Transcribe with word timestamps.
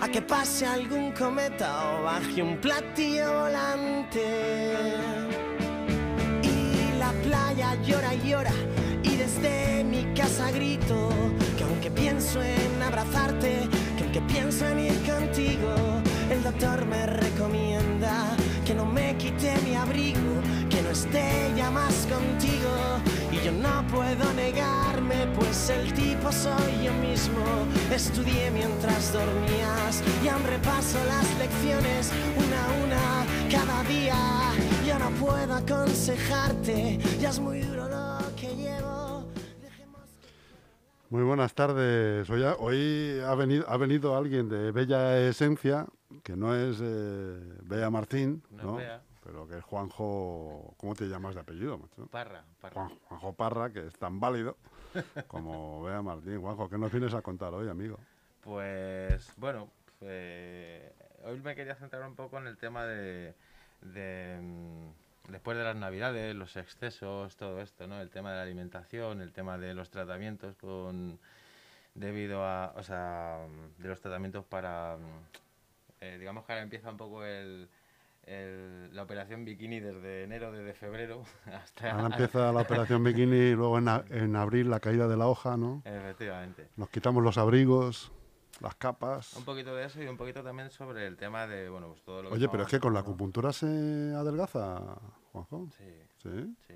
a 0.00 0.08
que 0.08 0.22
pase 0.22 0.64
algún 0.64 1.10
cometa 1.10 1.98
o 1.98 2.04
baje 2.04 2.40
un 2.40 2.58
platillo 2.58 3.40
volante. 3.40 4.84
Y 6.42 6.96
la 6.96 7.10
playa 7.24 7.74
llora 7.82 8.14
y 8.14 8.30
llora 8.30 8.52
y 9.02 9.16
desde 9.16 9.82
mi 9.82 10.04
casa 10.14 10.52
grito 10.52 11.08
que 11.58 11.64
aunque 11.64 11.90
pienso 11.90 12.40
en 12.40 12.82
abrazarte, 12.82 13.68
que 13.96 14.04
aunque 14.04 14.20
pienso 14.32 14.64
en 14.68 14.78
ir 14.78 15.10
contigo, 15.10 15.74
el 16.30 16.40
doctor 16.44 16.86
me 16.86 17.04
recomienda 17.06 18.36
que 18.64 18.74
no 18.74 18.86
me 18.86 19.16
quite 19.16 19.56
mi 19.64 19.74
abrigo, 19.74 20.40
ya 20.92 21.70
más 21.70 22.06
contigo 22.06 22.68
y 23.30 23.42
yo 23.42 23.50
no 23.52 23.82
puedo 23.88 24.30
negarme, 24.34 25.26
pues 25.38 25.70
el 25.70 25.90
tipo 25.94 26.30
soy 26.30 26.84
yo 26.84 26.92
mismo. 26.92 27.42
Estudié 27.90 28.50
mientras 28.50 29.10
dormías 29.10 30.02
y 30.22 30.28
aún 30.28 30.42
repaso 30.44 30.98
las 31.06 31.38
lecciones 31.38 32.12
una 32.36 32.66
a 32.66 32.84
una 32.84 33.50
cada 33.50 33.82
día. 33.84 34.16
Yo 34.86 34.98
no 34.98 35.08
puedo 35.12 35.54
aconsejarte, 35.54 36.98
ya 37.18 37.30
es 37.30 37.40
muy 37.40 37.60
duro 37.60 37.88
lo 37.88 38.18
que 38.36 38.54
llevo. 38.54 39.24
Muy 41.08 41.22
buenas 41.22 41.54
tardes. 41.54 42.28
Hoy 42.28 42.42
ha, 42.44 42.54
hoy 42.56 43.18
ha, 43.26 43.34
venido, 43.34 43.64
ha 43.66 43.78
venido 43.78 44.14
alguien 44.14 44.50
de 44.50 44.72
Bella 44.72 45.18
Esencia, 45.26 45.86
que 46.22 46.36
no 46.36 46.54
es 46.54 46.80
eh, 46.82 47.38
Bea 47.62 47.88
Martín, 47.88 48.42
No 48.50 48.58
es 48.58 48.64
¿no? 48.64 48.76
Bea. 48.76 49.02
Pero 49.32 49.48
que 49.48 49.56
es 49.56 49.64
Juanjo, 49.64 50.74
¿cómo 50.76 50.94
te 50.94 51.06
llamas 51.06 51.34
de 51.34 51.40
apellido? 51.40 51.78
macho? 51.78 52.06
Parra, 52.08 52.44
Parra. 52.60 52.74
Juan- 52.74 52.98
Juanjo 53.08 53.32
Parra, 53.32 53.72
que 53.72 53.86
es 53.86 53.94
tan 53.98 54.20
válido 54.20 54.58
como 55.26 55.82
Bea 55.84 56.02
Martín. 56.02 56.38
Juanjo, 56.40 56.68
¿qué 56.68 56.76
nos 56.76 56.92
vienes 56.92 57.14
a 57.14 57.22
contar 57.22 57.54
hoy, 57.54 57.68
amigo? 57.70 57.98
Pues 58.42 59.32
bueno, 59.38 59.70
eh, 60.02 60.92
hoy 61.24 61.40
me 61.40 61.54
quería 61.54 61.74
centrar 61.76 62.06
un 62.06 62.14
poco 62.14 62.36
en 62.38 62.46
el 62.46 62.58
tema 62.58 62.84
de, 62.84 63.34
de, 63.80 64.38
mm, 64.42 65.30
después 65.32 65.56
de 65.56 65.64
las 65.64 65.76
navidades, 65.76 66.34
los 66.34 66.54
excesos, 66.56 67.34
todo 67.36 67.62
esto, 67.62 67.86
¿no? 67.86 68.02
El 68.02 68.10
tema 68.10 68.32
de 68.32 68.36
la 68.36 68.42
alimentación, 68.42 69.22
el 69.22 69.32
tema 69.32 69.56
de 69.56 69.72
los 69.72 69.88
tratamientos 69.90 70.56
con 70.56 71.18
debido 71.94 72.44
a, 72.44 72.74
o 72.76 72.82
sea, 72.82 73.38
de 73.78 73.88
los 73.88 74.00
tratamientos 74.00 74.44
para, 74.44 74.98
mm, 74.98 76.02
eh, 76.02 76.18
digamos 76.18 76.44
que 76.44 76.52
ahora 76.52 76.62
empieza 76.64 76.90
un 76.90 76.96
poco 76.98 77.24
el, 77.24 77.68
el- 78.24 78.94
la 78.94 79.02
operación 79.02 79.44
bikini 79.44 79.80
desde 79.80 80.24
enero, 80.24 80.52
desde 80.52 80.74
febrero 80.74 81.24
hasta 81.46 81.90
Ahora 81.92 82.06
empieza 82.06 82.52
la 82.52 82.60
operación 82.62 83.02
bikini 83.04 83.36
y 83.36 83.54
luego 83.54 83.78
en, 83.78 83.88
a- 83.88 84.04
en 84.10 84.36
abril 84.36 84.70
la 84.70 84.80
caída 84.80 85.08
de 85.08 85.16
la 85.16 85.26
hoja, 85.28 85.56
¿no? 85.56 85.82
Efectivamente. 85.84 86.68
Nos 86.76 86.88
quitamos 86.90 87.22
los 87.22 87.36
abrigos, 87.38 88.12
las 88.60 88.74
capas. 88.76 89.34
Un 89.34 89.44
poquito 89.44 89.74
de 89.74 89.86
eso 89.86 90.00
y 90.02 90.06
un 90.06 90.16
poquito 90.16 90.42
también 90.44 90.70
sobre 90.70 91.06
el 91.06 91.16
tema 91.16 91.46
de, 91.46 91.68
bueno, 91.68 91.88
pues 91.88 92.02
todo 92.02 92.22
lo 92.22 92.28
que 92.30 92.34
Oye, 92.36 92.48
pero 92.48 92.62
es 92.62 92.68
que 92.68 92.78
con 92.80 92.94
la 92.94 93.00
acupuntura 93.00 93.52
se 93.52 93.66
adelgaza, 93.66 94.80
Juanjo. 95.32 95.68
Sí, 95.76 95.84
¿Sí? 96.22 96.56
sí. 96.68 96.74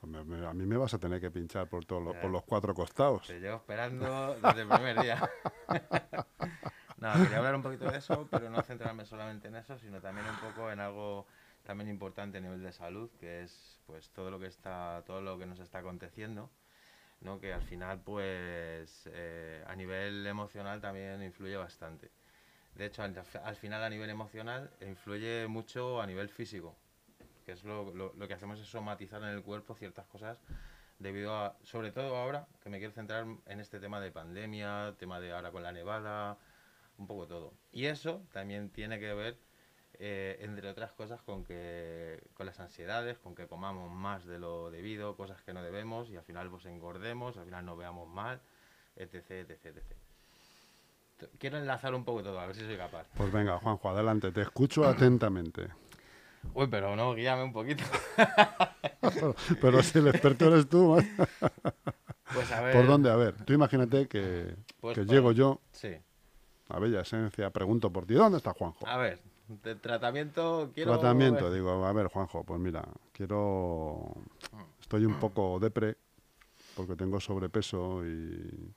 Pues 0.00 0.12
me- 0.12 0.24
me- 0.24 0.46
a 0.46 0.52
mí 0.52 0.66
me 0.66 0.76
vas 0.76 0.94
a 0.94 0.98
tener 0.98 1.20
que 1.20 1.30
pinchar 1.30 1.68
por, 1.68 1.84
todos 1.84 2.02
los- 2.02 2.16
por 2.16 2.30
los 2.30 2.42
cuatro 2.44 2.74
costados. 2.74 3.26
Te 3.26 3.38
llevo 3.40 3.56
esperando 3.56 4.34
desde 4.42 4.62
el 4.62 4.68
primer 4.68 5.00
día. 5.00 5.30
no, 7.02 7.12
quería 7.22 7.38
hablar 7.38 7.54
un 7.54 7.62
poquito 7.62 7.90
de 7.90 7.98
eso, 7.98 8.26
pero 8.30 8.48
no 8.50 8.62
centrarme 8.62 9.04
solamente 9.04 9.48
en 9.48 9.56
eso, 9.56 9.78
sino 9.78 10.00
también 10.00 10.26
un 10.28 10.36
poco 10.36 10.70
en 10.70 10.80
algo 10.80 11.26
también 11.64 11.88
importante 11.88 12.38
a 12.38 12.40
nivel 12.40 12.62
de 12.62 12.72
salud, 12.72 13.10
que 13.20 13.42
es 13.42 13.80
pues 13.86 14.10
todo 14.10 14.30
lo 14.30 14.38
que 14.38 14.46
está, 14.46 15.02
todo 15.06 15.20
lo 15.20 15.38
que 15.38 15.46
nos 15.46 15.58
está 15.60 15.78
aconteciendo, 15.78 16.50
¿no? 17.20 17.40
Que 17.40 17.52
al 17.52 17.62
final, 17.62 18.00
pues, 18.00 19.08
eh, 19.12 19.64
a 19.66 19.74
nivel 19.76 20.26
emocional 20.26 20.80
también 20.80 21.22
influye 21.22 21.56
bastante. 21.56 22.10
De 22.74 22.86
hecho, 22.86 23.02
al, 23.02 23.14
al 23.44 23.56
final 23.56 23.82
a 23.82 23.90
nivel 23.90 24.10
emocional 24.10 24.70
influye 24.80 25.46
mucho 25.46 26.00
a 26.00 26.06
nivel 26.06 26.28
físico, 26.28 26.74
que 27.44 27.52
es 27.52 27.64
lo, 27.64 27.92
lo- 27.94 28.12
lo 28.16 28.28
que 28.28 28.34
hacemos 28.34 28.58
es 28.60 28.66
somatizar 28.66 29.22
en 29.22 29.28
el 29.28 29.42
cuerpo 29.42 29.74
ciertas 29.74 30.06
cosas 30.06 30.38
debido 30.98 31.34
a, 31.34 31.56
sobre 31.64 31.90
todo 31.90 32.16
ahora, 32.16 32.46
que 32.62 32.70
me 32.70 32.78
quiero 32.78 32.92
centrar 32.92 33.26
en 33.46 33.60
este 33.60 33.78
tema 33.80 34.00
de 34.00 34.10
pandemia, 34.12 34.94
tema 34.98 35.20
de 35.20 35.32
ahora 35.32 35.50
con 35.50 35.62
la 35.62 35.72
nevada, 35.72 36.38
un 36.98 37.06
poco 37.06 37.26
todo. 37.26 37.54
Y 37.70 37.86
eso 37.86 38.22
también 38.32 38.70
tiene 38.70 38.98
que 39.00 39.12
ver, 39.14 39.38
eh, 39.94 40.38
entre 40.40 40.68
otras 40.68 40.92
cosas, 40.92 41.22
con 41.22 41.44
que 41.44 42.22
con 42.34 42.46
las 42.46 42.60
ansiedades, 42.60 43.18
con 43.18 43.34
que 43.34 43.46
comamos 43.46 43.90
más 43.90 44.24
de 44.24 44.38
lo 44.38 44.70
debido, 44.70 45.16
cosas 45.16 45.42
que 45.42 45.52
no 45.52 45.62
debemos, 45.62 46.10
y 46.10 46.16
al 46.16 46.24
final 46.24 46.50
pues 46.50 46.64
engordemos, 46.66 47.36
al 47.36 47.44
final 47.44 47.64
nos 47.64 47.78
veamos 47.78 48.08
mal, 48.08 48.40
etc, 48.96 49.30
etc, 49.30 49.66
etc. 49.66 49.96
Quiero 51.38 51.58
enlazar 51.58 51.94
un 51.94 52.04
poco 52.04 52.22
todo, 52.22 52.40
a 52.40 52.46
ver 52.46 52.56
si 52.56 52.62
soy 52.64 52.76
capaz. 52.76 53.06
Pues 53.16 53.32
venga, 53.32 53.58
Juanjo, 53.58 53.88
adelante, 53.90 54.32
te 54.32 54.42
escucho 54.42 54.84
atentamente. 54.84 55.68
Uy, 56.54 56.66
pero 56.66 56.96
no, 56.96 57.14
guíame 57.14 57.44
un 57.44 57.52
poquito. 57.52 57.84
Pero 59.60 59.82
si 59.82 59.98
el 59.98 60.08
experto 60.08 60.46
eres 60.46 60.68
tú. 60.68 60.96
Pues 62.32 62.50
a 62.52 62.60
ver. 62.62 62.72
¿por 62.72 62.86
dónde? 62.86 63.10
A 63.10 63.16
ver, 63.16 63.34
tú 63.44 63.52
imagínate 63.52 64.06
que, 64.08 64.56
Pues 64.80 64.96
que 64.96 65.04
por- 65.04 65.12
llego 65.12 65.32
yo 65.32 65.60
Sí. 65.72 65.96
A 66.72 66.78
Bella 66.78 67.00
Esencia, 67.02 67.50
pregunto 67.50 67.90
por 67.90 68.06
ti, 68.06 68.14
¿dónde 68.14 68.38
está 68.38 68.52
Juanjo? 68.54 68.86
A 68.86 68.96
ver, 68.96 69.20
de 69.62 69.74
tratamiento 69.74 70.70
quiero. 70.74 70.92
Tratamiento, 70.92 71.52
digo, 71.52 71.84
a 71.84 71.92
ver, 71.92 72.06
Juanjo, 72.08 72.44
pues 72.44 72.58
mira, 72.60 72.82
quiero... 73.12 74.14
Estoy 74.80 75.04
un 75.04 75.18
poco 75.20 75.58
depre 75.60 75.96
porque 76.76 76.96
tengo 76.96 77.20
sobrepeso 77.20 78.04
y, 78.06 78.74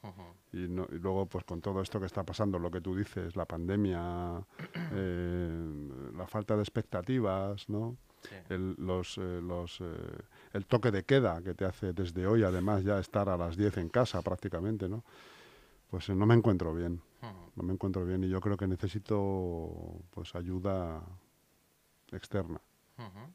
no- 0.53 0.87
y 0.91 0.95
luego 0.99 1.25
pues 1.25 1.43
con 1.45 1.61
todo 1.61 1.81
esto 1.81 1.99
que 1.99 2.05
está 2.05 2.23
pasando, 2.23 2.59
lo 2.59 2.69
que 2.69 2.81
tú 2.81 2.95
dices, 2.95 3.35
la 3.35 3.45
pandemia, 3.45 4.45
eh, 4.93 6.11
la 6.15 6.27
falta 6.27 6.55
de 6.55 6.61
expectativas, 6.61 7.67
¿no? 7.69 7.95
Sí. 8.23 8.35
El, 8.49 8.75
los, 8.79 9.17
eh, 9.17 9.39
los, 9.41 9.79
eh, 9.81 9.85
el 10.53 10.65
toque 10.65 10.91
de 10.91 11.03
queda 11.03 11.41
que 11.41 11.53
te 11.53 11.63
hace 11.65 11.93
desde 11.93 12.25
hoy, 12.27 12.43
además 12.43 12.83
ya 12.83 12.99
estar 12.99 13.29
a 13.29 13.37
las 13.37 13.55
10 13.55 13.77
en 13.77 13.89
casa 13.89 14.21
prácticamente, 14.21 14.89
¿no? 14.89 15.03
Pues 15.89 16.09
eh, 16.09 16.15
no 16.15 16.25
me 16.25 16.33
encuentro 16.33 16.73
bien, 16.73 17.01
Ujú. 17.21 17.51
no 17.55 17.63
me 17.63 17.73
encuentro 17.73 18.05
bien 18.05 18.23
y 18.23 18.29
yo 18.29 18.41
creo 18.41 18.57
que 18.57 18.67
necesito 18.67 20.01
pues 20.11 20.35
ayuda 20.35 21.01
externa. 22.11 22.59
Ujú. 22.97 23.31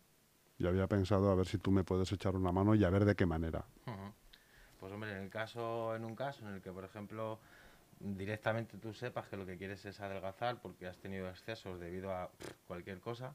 Y 0.58 0.66
había 0.66 0.86
pensado 0.86 1.30
a 1.30 1.34
ver 1.34 1.46
si 1.46 1.58
tú 1.58 1.70
me 1.70 1.84
puedes 1.84 2.10
echar 2.12 2.36
una 2.36 2.52
mano 2.52 2.74
y 2.74 2.84
a 2.84 2.90
ver 2.90 3.04
de 3.04 3.14
qué 3.16 3.24
manera. 3.26 3.64
Pues 4.78 4.92
hombre, 4.92 5.10
en 5.12 5.18
el 5.24 5.30
caso, 5.30 5.94
en 5.94 6.04
un 6.04 6.14
caso 6.16 6.46
en 6.48 6.54
el 6.54 6.62
que, 6.62 6.72
por 6.72 6.84
ejemplo, 6.84 7.38
directamente 7.98 8.78
tú 8.78 8.94
sepas 8.94 9.28
que 9.28 9.36
lo 9.36 9.44
que 9.44 9.58
quieres 9.58 9.84
es 9.84 10.00
adelgazar 10.00 10.60
porque 10.60 10.86
has 10.86 10.96
tenido 10.98 11.28
excesos 11.28 11.78
debido 11.78 12.14
a 12.14 12.30
pff, 12.30 12.52
cualquier 12.66 12.98
cosa, 13.00 13.34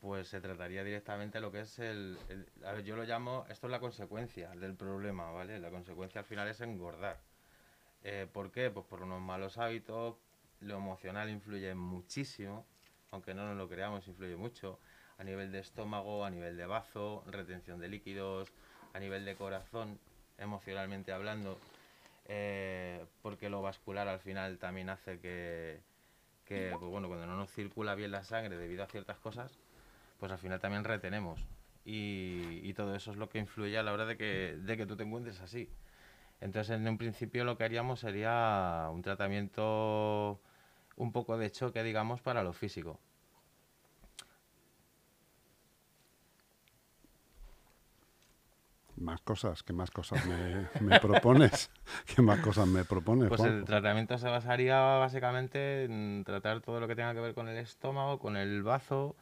pues 0.00 0.28
se 0.28 0.40
trataría 0.40 0.82
directamente 0.84 1.40
lo 1.40 1.50
que 1.52 1.60
es 1.60 1.78
el, 1.78 2.18
el- 2.28 2.46
a 2.64 2.72
ver, 2.72 2.84
yo 2.84 2.96
lo 2.96 3.04
llamo, 3.04 3.44
esto 3.48 3.66
es 3.68 3.70
la 3.70 3.78
consecuencia 3.80 4.50
del 4.56 4.74
problema, 4.74 5.30
¿vale? 5.30 5.58
La 5.60 5.70
consecuencia 5.70 6.20
al 6.20 6.26
final 6.26 6.48
es 6.48 6.60
engordar. 6.60 7.20
Eh, 8.08 8.28
¿Por 8.32 8.52
qué? 8.52 8.70
Pues 8.70 8.86
por 8.86 9.02
unos 9.02 9.20
malos 9.20 9.58
hábitos, 9.58 10.14
lo 10.60 10.76
emocional 10.76 11.28
influye 11.28 11.74
muchísimo, 11.74 12.64
aunque 13.10 13.34
no 13.34 13.44
nos 13.48 13.56
lo 13.56 13.68
creamos, 13.68 14.06
influye 14.06 14.36
mucho, 14.36 14.78
a 15.18 15.24
nivel 15.24 15.50
de 15.50 15.58
estómago, 15.58 16.24
a 16.24 16.30
nivel 16.30 16.56
de 16.56 16.66
bazo, 16.66 17.24
retención 17.26 17.80
de 17.80 17.88
líquidos, 17.88 18.52
a 18.94 19.00
nivel 19.00 19.24
de 19.24 19.34
corazón, 19.34 19.98
emocionalmente 20.38 21.10
hablando, 21.10 21.58
eh, 22.26 23.04
porque 23.22 23.50
lo 23.50 23.60
vascular 23.60 24.06
al 24.06 24.20
final 24.20 24.56
también 24.58 24.88
hace 24.88 25.18
que, 25.18 25.80
que, 26.44 26.76
pues 26.78 26.88
bueno, 26.88 27.08
cuando 27.08 27.26
no 27.26 27.36
nos 27.36 27.50
circula 27.50 27.96
bien 27.96 28.12
la 28.12 28.22
sangre 28.22 28.56
debido 28.56 28.84
a 28.84 28.86
ciertas 28.86 29.18
cosas, 29.18 29.58
pues 30.20 30.30
al 30.30 30.38
final 30.38 30.60
también 30.60 30.84
retenemos. 30.84 31.44
Y, 31.84 32.72
todo 32.74 32.94
eso 32.94 33.10
es 33.10 33.16
lo 33.16 33.28
que 33.28 33.38
influye 33.38 33.76
a 33.78 33.82
la 33.82 33.92
hora 33.92 34.06
de 34.06 34.16
que, 34.16 34.56
de 34.60 34.76
que 34.76 34.86
tú 34.86 34.96
te 34.96 35.02
encuentres 35.02 35.40
así. 35.40 35.68
Entonces, 36.40 36.76
en 36.76 36.86
un 36.86 36.98
principio 36.98 37.44
lo 37.44 37.56
que 37.56 37.64
haríamos 37.64 38.00
sería 38.00 38.88
un 38.92 39.02
tratamiento 39.02 40.40
un 40.96 41.12
poco 41.12 41.38
de 41.38 41.50
choque, 41.50 41.82
digamos, 41.82 42.20
para 42.20 42.42
lo 42.42 42.52
físico. 42.52 43.00
Más 48.96 49.20
cosas, 49.20 49.62
¿qué 49.62 49.74
más 49.74 49.90
cosas 49.90 50.24
me, 50.24 50.68
me 50.80 50.98
propones? 51.00 51.70
¿Qué 52.06 52.22
más 52.22 52.40
cosas 52.40 52.66
me 52.66 52.84
propones? 52.84 53.28
Pues 53.28 53.42
el 53.42 53.64
tratamiento 53.64 54.16
se 54.16 54.28
basaría 54.28 54.80
básicamente 54.80 55.84
en 55.84 56.22
tratar 56.24 56.62
todo 56.62 56.80
lo 56.80 56.88
que 56.88 56.96
tenga 56.96 57.12
que 57.12 57.20
ver 57.20 57.34
con 57.34 57.48
el 57.48 57.58
estómago, 57.58 58.18
con 58.18 58.36
el 58.38 58.62
bazo, 58.62 59.14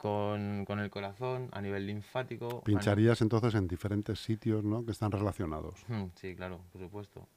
con, 0.00 0.64
con 0.64 0.78
el 0.80 0.88
corazón, 0.88 1.50
a 1.52 1.60
nivel 1.60 1.86
linfático. 1.86 2.62
Pincharías 2.62 3.20
entonces 3.20 3.54
en 3.54 3.68
diferentes 3.68 4.18
sitios, 4.18 4.64
¿no? 4.64 4.82
Que 4.84 4.92
están 4.92 5.12
relacionados. 5.12 5.74
Mm, 5.88 6.06
Sí, 6.14 6.34
claro, 6.34 6.60
por 6.72 6.80
supuesto. 6.80 7.28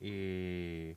Y 0.00 0.96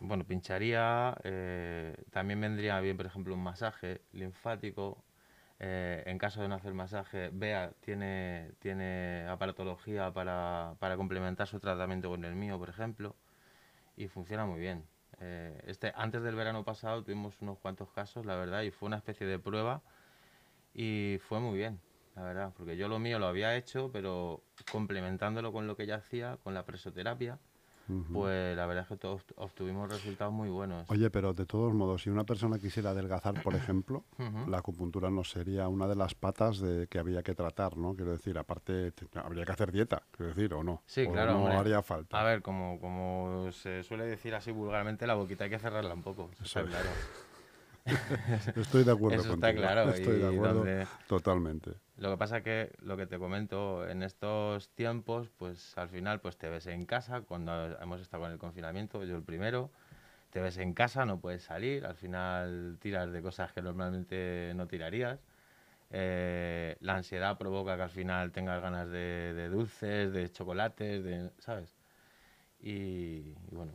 bueno, 0.00 0.24
pincharía, 0.24 1.16
eh, 1.24 1.94
también 2.10 2.40
vendría 2.40 2.80
bien, 2.80 2.96
por 2.96 3.06
ejemplo, 3.06 3.34
un 3.34 3.42
masaje 3.42 4.00
linfático. 4.12 5.04
eh, 5.60 6.02
en 6.06 6.18
caso 6.18 6.40
de 6.42 6.48
no 6.48 6.54
hacer 6.56 6.72
masaje, 6.74 7.30
Bea 7.32 7.72
tiene, 7.80 8.52
tiene 8.60 9.26
aparatología 9.28 10.12
para, 10.12 10.74
para 10.78 10.96
complementar 10.96 11.48
su 11.48 11.58
tratamiento 11.60 12.08
con 12.10 12.24
el 12.24 12.34
mío, 12.36 12.58
por 12.58 12.68
ejemplo, 12.68 13.16
y 13.96 14.08
funciona 14.08 14.46
muy 14.46 14.60
bien. 14.60 14.84
Eh, 15.20 15.60
este, 15.66 15.92
antes 15.96 16.22
del 16.22 16.36
verano 16.36 16.64
pasado 16.64 17.02
tuvimos 17.04 17.40
unos 17.42 17.58
cuantos 17.58 17.90
casos, 17.92 18.26
la 18.26 18.36
verdad, 18.36 18.62
y 18.62 18.70
fue 18.70 18.86
una 18.88 18.96
especie 18.98 19.26
de 19.26 19.38
prueba 19.38 19.82
y 20.80 21.18
fue 21.28 21.40
muy 21.40 21.56
bien, 21.58 21.80
la 22.14 22.22
verdad, 22.22 22.52
porque 22.56 22.76
yo 22.76 22.86
lo 22.88 22.98
mío 23.00 23.18
lo 23.18 23.26
había 23.26 23.56
hecho, 23.56 23.90
pero 23.92 24.42
complementándolo 24.70 25.52
con 25.52 25.66
lo 25.66 25.76
que 25.76 25.82
ella 25.82 25.96
hacía, 25.96 26.36
con 26.44 26.54
la 26.54 26.64
presoterapia, 26.64 27.38
pues 28.12 28.54
la 28.56 28.66
verdad 28.66 28.82
es 28.82 28.88
que 28.90 28.96
todos 28.98 29.22
obtuvimos 29.36 29.90
resultados 29.90 30.32
muy 30.32 30.50
buenos. 30.50 30.88
Oye, 30.90 31.10
pero 31.10 31.32
de 31.32 31.46
todos 31.46 31.72
modos, 31.72 32.02
si 32.02 32.10
una 32.10 32.24
persona 32.24 32.58
quisiera 32.58 32.90
adelgazar, 32.90 33.42
por 33.42 33.54
ejemplo, 33.54 34.04
la 34.46 34.58
acupuntura 34.58 35.10
no 35.10 35.24
sería 35.24 35.68
una 35.68 35.88
de 35.88 35.96
las 35.96 36.14
patas 36.14 36.60
de 36.60 36.86
que 36.86 36.98
había 36.98 37.22
que 37.22 37.34
tratar, 37.34 37.76
¿no? 37.78 37.94
Quiero 37.96 38.12
decir, 38.12 38.36
aparte, 38.38 38.92
te- 38.92 39.06
habría 39.18 39.44
que 39.46 39.52
hacer 39.52 39.72
dieta, 39.72 40.02
quiero 40.12 40.34
decir, 40.34 40.52
o 40.54 40.62
no. 40.62 40.82
Sí, 40.86 41.06
O 41.06 41.12
claro, 41.12 41.32
No 41.32 41.38
hombre. 41.40 41.56
haría 41.56 41.82
falta. 41.82 42.20
A 42.20 42.24
ver, 42.24 42.42
como, 42.42 42.78
como 42.78 43.50
se 43.52 43.82
suele 43.82 44.04
decir 44.04 44.34
así 44.34 44.50
vulgarmente, 44.52 45.06
la 45.06 45.14
boquita 45.14 45.44
hay 45.44 45.50
que 45.50 45.58
cerrarla 45.58 45.94
un 45.94 46.02
poco, 46.02 46.28
eso 46.32 46.44
Eso 46.44 46.60
está 46.60 46.60
es. 46.60 46.68
claro. 46.68 46.90
Estoy 48.56 48.84
de 48.84 48.92
acuerdo 48.92 49.18
Eso 49.20 49.34
está 49.34 49.48
contigo. 49.52 49.60
claro, 49.68 49.90
Estoy 49.94 50.16
y 50.16 50.18
de 50.20 50.26
acuerdo 50.28 50.54
donde- 50.54 50.86
totalmente. 51.06 51.72
Lo 51.98 52.10
que 52.12 52.16
pasa 52.16 52.42
que 52.42 52.70
lo 52.80 52.96
que 52.96 53.06
te 53.06 53.18
comento 53.18 53.88
en 53.88 54.02
estos 54.04 54.68
tiempos, 54.70 55.30
pues 55.36 55.76
al 55.76 55.88
final 55.88 56.20
pues 56.20 56.36
te 56.36 56.48
ves 56.48 56.66
en 56.68 56.86
casa 56.86 57.22
cuando 57.22 57.76
hemos 57.80 58.00
estado 58.00 58.22
con 58.22 58.32
el 58.32 58.38
confinamiento, 58.38 59.02
yo 59.04 59.16
el 59.16 59.22
primero, 59.24 59.70
te 60.30 60.40
ves 60.40 60.58
en 60.58 60.74
casa, 60.74 61.04
no 61.06 61.18
puedes 61.18 61.42
salir, 61.42 61.84
al 61.84 61.96
final 61.96 62.78
tiras 62.80 63.10
de 63.10 63.20
cosas 63.20 63.52
que 63.52 63.62
normalmente 63.62 64.52
no 64.54 64.68
tirarías. 64.68 65.18
Eh, 65.90 66.76
la 66.80 66.96
ansiedad 66.96 67.36
provoca 67.38 67.74
que 67.76 67.82
al 67.82 67.90
final 67.90 68.30
tengas 68.30 68.60
ganas 68.62 68.88
de, 68.90 69.32
de 69.34 69.48
dulces, 69.48 70.12
de 70.12 70.30
chocolates, 70.30 71.02
de, 71.02 71.30
¿sabes? 71.38 71.74
Y, 72.60 73.34
y 73.50 73.54
bueno, 73.54 73.72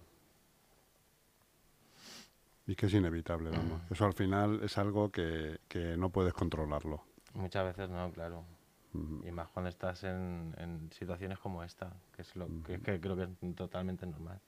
Y 2.66 2.76
que 2.76 2.86
es 2.86 2.94
inevitable, 2.94 3.50
vamos. 3.50 3.82
Eso 3.92 4.06
al 4.06 4.14
final 4.14 4.62
es 4.64 4.78
algo 4.78 5.12
que, 5.12 5.60
que 5.68 5.98
no 5.98 6.10
puedes 6.10 6.34
controlarlo. 6.34 7.04
muchas 7.34 7.66
veces 7.66 7.90
no, 7.90 8.12
claro. 8.12 8.46
Ujú. 8.94 9.22
Y 9.28 9.32
más 9.32 9.50
cuando 9.50 9.70
estás 9.70 10.04
en, 10.04 10.54
en 10.58 10.90
situaciones 10.92 11.40
como 11.40 11.64
esta, 11.64 11.92
que 12.16 12.22
es 12.22 12.36
lo 12.36 12.48
que, 12.64 12.80
que 12.80 13.02
creo 13.02 13.16
que 13.16 13.24
es 13.24 13.56
totalmente 13.56 14.06
normal. 14.06 14.40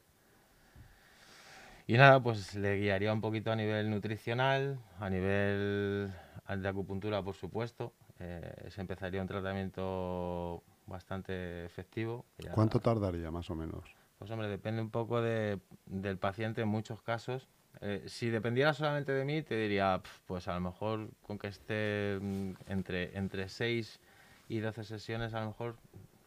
Y 1.87 1.93
nada, 1.97 2.21
pues 2.21 2.55
le 2.55 2.77
guiaría 2.77 3.11
un 3.13 3.21
poquito 3.21 3.51
a 3.51 3.55
nivel 3.55 3.89
nutricional, 3.89 4.79
a 4.99 5.09
nivel 5.09 6.11
de 6.57 6.67
acupuntura, 6.67 7.21
por 7.21 7.35
supuesto. 7.35 7.93
Eh, 8.19 8.69
se 8.69 8.81
empezaría 8.81 9.21
un 9.21 9.27
tratamiento 9.27 10.63
bastante 10.87 11.65
efectivo. 11.65 12.25
ya- 12.37 12.51
¿Cuánto 12.53 12.79
tardaría, 12.79 13.29
más 13.29 13.49
o 13.51 13.55
menos? 13.55 13.83
Pues 14.17 14.31
hombre, 14.31 14.47
depende 14.47 14.81
un 14.81 14.89
poco 14.89 15.21
de- 15.21 15.59
del 15.85 16.17
paciente 16.17 16.61
en 16.61 16.69
muchos 16.69 17.01
casos. 17.01 17.47
Eh, 17.81 18.03
si 18.07 18.29
dependiera 18.29 18.73
solamente 18.73 19.11
de 19.11 19.25
mí, 19.25 19.41
te 19.41 19.55
diría, 19.55 19.99
"Pf, 20.01 20.19
pues 20.25 20.47
a 20.47 20.53
lo 20.55 20.61
mejor 20.61 21.09
con 21.21 21.37
que 21.37 21.47
esté 21.47 22.17
mm, 22.21 22.51
entre, 22.67 23.17
entre 23.17 23.49
6 23.49 23.99
y 24.47 24.59
12 24.59 24.83
sesiones, 24.83 25.33
a 25.33 25.41
lo 25.41 25.47
mejor 25.47 25.75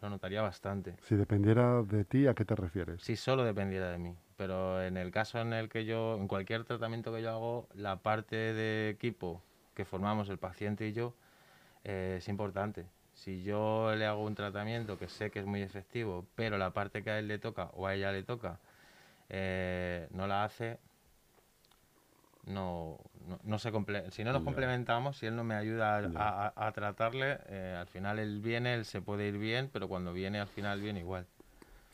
lo 0.01 0.11
notaría 0.11 0.43
bastante. 0.43 0.95
Si 1.03 1.17
dependiera 1.17 1.83
de 1.83 2.05
ti, 2.05 2.27
¿a 2.27 2.35
qué 2.35 2.45
te 2.45 2.55
refieres? 2.55 3.03
Si 3.03 3.17
solo 3.17 3.45
dependiera 3.45 3.91
de 3.91 3.99
mí. 3.99 4.15
Pero 4.37 4.83
en 4.83 4.97
el 4.97 5.11
caso 5.11 5.41
en 5.41 5.53
el 5.53 5.69
que 5.69 5.85
yo, 5.85 6.17
en 6.17 6.29
cualquier 6.29 6.65
tratamiento 6.65 7.13
que 7.13 7.23
yo 7.23 7.31
hago, 7.31 7.69
la 7.75 7.97
parte 7.97 8.37
de 8.37 8.91
equipo 8.91 9.43
que 9.75 9.85
formamos 9.85 10.29
el 10.29 10.39
paciente 10.39 10.87
y 10.87 10.93
yo 10.93 11.15
eh, 11.85 12.17
es 12.19 12.29
importante. 12.29 12.87
Si 13.15 13.43
yo 13.43 13.93
le 13.97 14.07
hago 14.07 14.23
un 14.25 14.37
tratamiento 14.37 14.97
que 14.97 15.09
sé 15.09 15.31
que 15.31 15.41
es 15.41 15.47
muy 15.47 15.63
efectivo, 15.63 16.25
pero 16.37 16.57
la 16.57 16.71
parte 16.71 17.03
que 17.03 17.11
a 17.11 17.19
él 17.19 17.27
le 17.27 17.39
toca 17.41 17.71
o 17.75 17.89
a 17.89 17.95
ella 17.95 18.13
le 18.13 18.23
toca 18.23 18.61
eh, 19.29 20.07
no 20.13 20.29
la 20.29 20.45
hace, 20.45 20.79
no, 22.49 22.99
no, 23.27 23.39
no 23.45 23.59
se 23.59 23.73
comple- 23.73 24.11
si 24.11 24.25
no 24.25 24.33
nos 24.33 24.43
complementamos, 24.43 25.17
si 25.19 25.27
él 25.27 25.37
no 25.37 25.45
me 25.45 25.55
ayuda 25.55 25.97
a, 25.97 26.01
Ya. 26.03 26.09
a- 26.57 26.67
a 26.67 26.73
tratarle, 26.73 27.39
eh, 27.47 27.77
al 27.79 27.87
final 27.87 28.19
él 28.19 28.41
viene, 28.41 28.75
él 28.75 28.85
se 28.85 29.01
puede 29.01 29.29
ir 29.29 29.39
bien, 29.39 29.71
pero 29.73 29.89
cuando 29.89 30.13
viene 30.13 30.41
al 30.41 30.49
final 30.49 30.81
viene 30.81 31.01
igual. 31.01 31.27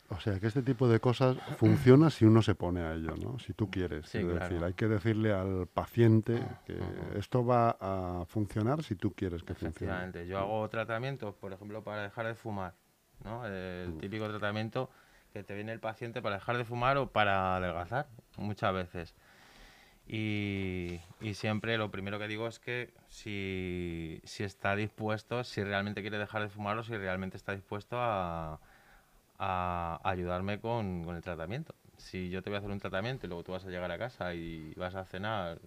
O 0.09 0.19
sea, 0.19 0.39
que 0.39 0.45
este 0.47 0.61
tipo 0.61 0.87
de 0.87 0.99
cosas 0.99 1.35
funciona 1.57 2.11
si 2.11 2.25
uno 2.25 2.43
se 2.43 2.53
pone 2.53 2.81
a 2.81 2.93
ello, 2.93 3.15
¿no? 3.15 3.39
Si 3.39 3.53
tú 3.53 3.71
quieres. 3.71 4.07
Sí, 4.07 4.19
es 4.19 4.25
claro. 4.25 4.39
decir, 4.39 4.63
hay 4.63 4.73
que 4.73 4.87
decirle 4.87 5.33
al 5.33 5.65
paciente 5.67 6.39
que 6.67 6.77
esto 7.17 7.43
va 7.43 7.75
a 7.79 8.23
funcionar 8.27 8.83
si 8.83 8.95
tú 8.95 9.13
quieres 9.13 9.41
que 9.43 9.55
funcione. 9.55 9.69
Efectivamente, 9.93 10.27
yo 10.27 10.37
hago 10.37 10.69
tratamientos, 10.69 11.33
por 11.35 11.53
ejemplo, 11.53 11.83
para 11.83 12.03
dejar 12.03 12.27
de 12.27 12.35
fumar, 12.35 12.75
¿no? 13.23 13.47
El 13.47 13.95
Mm. 13.95 13.97
típico 13.97 14.29
tratamiento 14.29 14.91
que 15.33 15.43
te 15.43 15.55
viene 15.55 15.71
el 15.73 15.79
paciente 15.79 16.21
para 16.21 16.35
dejar 16.35 16.55
de 16.57 16.65
fumar 16.65 16.97
o 16.97 17.07
para 17.09 17.55
adelgazar, 17.55 18.07
muchas 18.37 18.73
veces. 18.75 19.15
Y, 20.07 20.99
y 21.19 21.33
siempre 21.33 21.77
lo 21.77 21.89
primero 21.89 22.19
que 22.19 22.27
digo 22.27 22.47
es 22.47 22.59
que 22.59 22.93
si, 23.07 24.21
si 24.23 24.43
está 24.43 24.75
dispuesto, 24.75 25.43
si 25.43 25.63
realmente 25.63 26.01
quiere 26.01 26.17
dejar 26.19 26.43
de 26.43 26.49
fumar 26.49 26.77
o 26.77 26.83
si 26.83 26.95
realmente 26.95 27.37
está 27.37 27.53
dispuesto 27.53 27.97
a, 27.99 28.59
a 29.39 29.99
ayudarme 30.03 30.59
con, 30.59 31.03
con 31.03 31.15
el 31.15 31.21
tratamiento. 31.23 31.73
Si 31.97 32.29
yo 32.29 32.43
te 32.43 32.49
voy 32.49 32.55
a 32.55 32.59
hacer 32.59 32.71
un 32.71 32.79
tratamiento 32.79 33.25
y 33.25 33.29
luego 33.29 33.43
tú 33.43 33.53
vas 33.53 33.65
a 33.65 33.69
llegar 33.69 33.89
a 33.91 33.97
casa 33.97 34.33
y 34.35 34.73
vas 34.75 34.95
a 34.95 35.05
cenar 35.05 35.59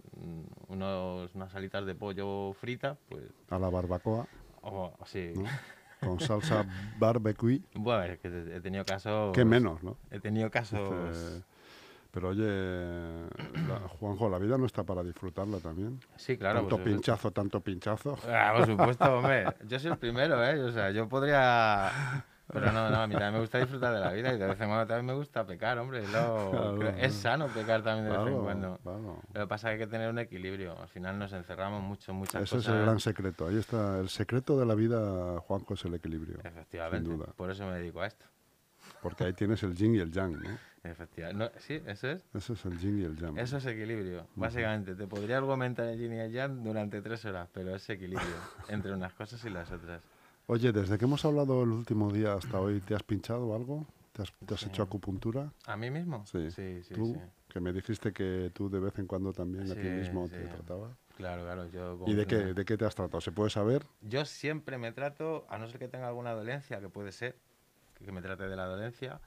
unos, 0.68 1.34
unas 1.34 1.54
alitas 1.54 1.84
de 1.86 1.94
pollo 1.94 2.52
frita, 2.52 2.96
pues 3.08 3.22
A 3.50 3.58
la 3.58 3.70
barbacoa, 3.70 4.26
o- 4.62 4.92
sí. 5.06 5.32
¿no? 5.34 5.44
Con 6.04 6.20
salsa 6.20 6.64
barbecue, 6.96 7.60
Bueno, 7.74 8.04
es 8.04 8.18
que 8.20 8.28
he 8.28 8.60
tenido 8.60 8.84
casos. 8.84 9.34
que 9.34 9.44
menos, 9.44 9.82
¿no? 9.82 9.96
He 10.12 10.20
tenido 10.20 10.48
casos. 10.48 10.80
Este, 10.80 11.57
pero 12.10 12.28
oye, 12.30 12.44
la- 13.68 13.88
Juanjo, 13.98 14.28
la 14.28 14.38
vida 14.38 14.56
no 14.58 14.66
está 14.66 14.82
para 14.84 15.02
disfrutarla 15.02 15.58
también. 15.58 16.00
Sí, 16.16 16.36
claro. 16.36 16.60
tanto 16.60 16.70
por 16.76 16.78
supuesto. 16.80 16.96
pinchazo, 17.00 17.30
tanto 17.30 17.60
pinchazo. 17.60 18.18
Ah, 18.28 18.54
por 18.56 18.66
supuesto, 18.66 19.04
hombre. 19.18 19.44
Yo 19.66 19.78
soy 19.78 19.90
el 19.92 19.98
primero, 19.98 20.42
¿eh? 20.44 20.62
O 20.62 20.72
sea, 20.72 20.90
yo 20.90 21.08
podría. 21.08 22.24
Pero 22.50 22.72
no, 22.72 22.88
no, 22.88 22.96
a 23.02 23.06
mí 23.06 23.12
también 23.12 23.34
me 23.34 23.40
gusta 23.40 23.58
disfrutar 23.58 23.92
de 23.92 24.00
la 24.00 24.10
vida 24.10 24.32
y 24.32 24.38
de 24.38 24.46
vez 24.46 24.58
en 24.58 24.68
cuando 24.68 24.86
también 24.86 25.04
me 25.04 25.12
gusta 25.12 25.46
pecar, 25.46 25.76
hombre. 25.78 26.02
es 26.02 26.10
lo- 26.10 26.50
Claro. 26.78 26.88
Es 26.96 27.12
sano 27.12 27.46
pecar 27.48 27.82
también 27.82 28.10
de 28.10 28.16
vez 28.16 28.26
en 28.34 28.40
cuando. 28.42 28.78
claro. 28.82 29.22
Lo 29.34 29.40
que 29.42 29.46
pasa 29.46 29.70
es 29.70 29.76
que 29.76 29.82
hay 29.82 29.86
que 29.86 29.90
tener 29.90 30.08
un 30.08 30.18
equilibrio. 30.18 30.80
Al 30.80 30.88
final 30.88 31.18
nos 31.18 31.30
encerramos 31.34 31.82
mucho, 31.82 32.14
muchas 32.14 32.36
Ese 32.44 32.56
es 32.56 32.62
cosas. 32.64 32.74
el 32.76 32.82
gran 32.86 33.00
secreto. 33.00 33.48
Ahí 33.48 33.58
está. 33.58 33.98
El 33.98 34.08
secreto 34.08 34.58
de 34.58 34.64
la 34.64 34.74
vida, 34.74 35.38
Juanjo, 35.40 35.74
es 35.74 35.84
el 35.84 35.92
equilibrio. 35.92 36.38
Efectivamente. 36.42 37.06
Sin 37.10 37.18
duda. 37.18 37.32
Por 37.36 37.50
eso 37.50 37.66
me 37.66 37.74
dedico 37.74 38.00
a 38.00 38.06
esto. 38.06 38.24
Porque 39.02 39.24
ahí 39.24 39.34
tienes 39.34 39.62
el 39.62 39.74
yin 39.76 39.94
y 39.96 39.98
el 39.98 40.10
yang, 40.10 40.32
¿no? 40.42 40.48
Efectivamente. 40.82 41.44
No, 41.44 41.60
sí, 41.60 41.80
eso 41.86 42.08
es. 42.08 42.24
Ese 42.34 42.52
es 42.52 42.64
el 42.64 42.78
yin 42.78 43.00
y 43.00 43.04
el 43.04 43.16
yang. 43.16 43.38
Eso 43.38 43.56
es 43.56 43.66
equilibrio, 43.66 44.26
básicamente. 44.36 44.94
Te 44.94 45.06
podría 45.06 45.38
argumentar 45.38 45.86
el 45.86 45.98
yin 45.98 46.12
y 46.14 46.18
el 46.20 46.32
yang 46.32 46.62
durante 46.62 47.02
tres 47.02 47.24
horas, 47.24 47.48
pero 47.52 47.74
es 47.74 47.88
equilibrio 47.90 48.26
entre 48.68 48.92
unas 48.92 49.12
cosas 49.14 49.44
y 49.44 49.50
las 49.50 49.70
otras. 49.70 50.02
Oye, 50.46 50.72
desde 50.72 50.96
que 50.96 51.04
hemos 51.04 51.24
hablado 51.24 51.62
el 51.62 51.70
último 51.70 52.10
día 52.10 52.34
hasta 52.34 52.58
hoy, 52.60 52.80
¿te 52.80 52.94
has 52.94 53.02
pinchado 53.02 53.54
algo? 53.54 53.86
¿Te 54.12 54.22
has, 54.22 54.32
te 54.46 54.54
has 54.54 54.62
hecho 54.64 54.82
acupuntura? 54.82 55.52
¿A 55.66 55.76
mí 55.76 55.90
mismo? 55.90 56.24
Sí. 56.26 56.50
sí, 56.50 56.82
sí. 56.82 56.94
tú, 56.94 57.14
sí. 57.14 57.20
que 57.48 57.60
me 57.60 57.72
dijiste 57.72 58.12
que 58.12 58.50
tú 58.54 58.70
de 58.70 58.80
vez 58.80 58.98
en 58.98 59.06
cuando 59.06 59.32
también 59.32 59.70
a 59.70 59.74
ti 59.74 59.82
Sí, 59.82 59.88
mismo 59.88 60.28
te 60.28 60.42
sí. 60.42 60.48
tratabas. 60.48 60.96
Claro, 61.16 61.42
claro. 61.42 61.68
Yo 61.70 61.98
¿Y 62.06 62.14
de 62.14 62.26
qué, 62.26 62.36
de 62.54 62.64
qué 62.64 62.76
te 62.76 62.84
has 62.84 62.94
tratado? 62.94 63.20
¿Se 63.20 63.32
puede 63.32 63.50
saber? 63.50 63.84
Yo 64.00 64.24
siempre 64.24 64.78
me 64.78 64.92
trato, 64.92 65.46
a 65.50 65.58
no 65.58 65.66
ser 65.68 65.78
que 65.78 65.88
tenga 65.88 66.08
alguna 66.08 66.32
dolencia, 66.32 66.80
que 66.80 66.88
puede 66.88 67.12
ser, 67.12 67.36
que 68.02 68.12
me 68.12 68.22
trate 68.22 68.44
de 68.48 68.56
la 68.56 68.66
dolencia, 68.66 69.20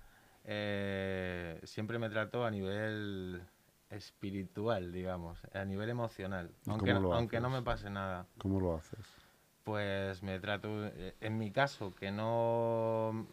eh, 0.44 1.60
siempre 1.64 2.00
me 2.00 2.10
trato 2.10 2.46
a 2.46 2.52
nivel 2.52 3.42
espiritual, 3.90 4.92
digamos, 4.92 5.40
a 5.54 5.66
nivel 5.66 5.90
emocional. 5.90 6.52
¿Y 6.66 6.70
Aunque, 6.70 6.94
no- 6.94 7.14
aunque 7.14 7.40
no 7.40 7.50
me 7.50 7.62
pase 7.62 7.90
nada. 7.90 8.26
¿Cómo 8.38 8.60
lo 8.60 8.76
haces? 8.76 9.06
Pues 9.64 10.24
me 10.24 10.40
trato, 10.40 10.88
eh, 10.88 11.16
en 11.22 11.38
mi 11.38 11.52
caso, 11.52 11.94
que 11.94 12.12
no, 12.12 13.28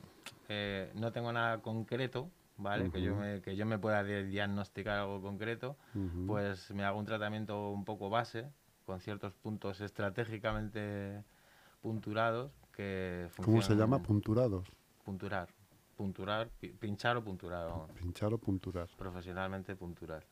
eh, 0.49 0.91
no 0.95 1.11
tengo 1.13 1.33
nada 1.33 1.63
concreto, 1.63 2.31
¿vale? 2.59 2.91
que, 2.91 3.01
yo 3.03 3.15
me, 3.17 3.41
que 3.41 3.57
yo 3.57 3.65
me 3.65 3.79
pueda 3.79 4.03
di- 4.05 4.25
diagnosticar 4.25 4.99
algo 4.99 5.23
concreto, 5.23 5.77
pues 6.27 6.71
me 6.73 6.85
hago 6.85 6.99
un 6.99 7.07
tratamiento 7.07 7.71
un 7.71 7.85
poco 7.85 8.11
base, 8.11 8.51
con 8.85 9.01
ciertos 9.01 9.33
puntos 9.35 9.81
estratégicamente 9.81 11.25
punturados, 11.81 12.53
que 12.73 13.29
¿Cómo 13.37 13.61
se 13.63 13.69
funcionan- 13.75 13.79
llama? 13.79 14.03
Punturados. 14.03 14.69
Punturar. 15.05 15.49
Punturar, 16.03 16.49
pi- 16.61 16.69
pinchar 16.73 17.17
o 17.17 17.25
punturar, 17.25 17.67
vamos. 17.67 17.91
Pinchar 17.91 18.33
o 18.33 18.39
punturar. 18.39 18.89
profesionalmente 18.97 19.75
punturar. 19.75 20.25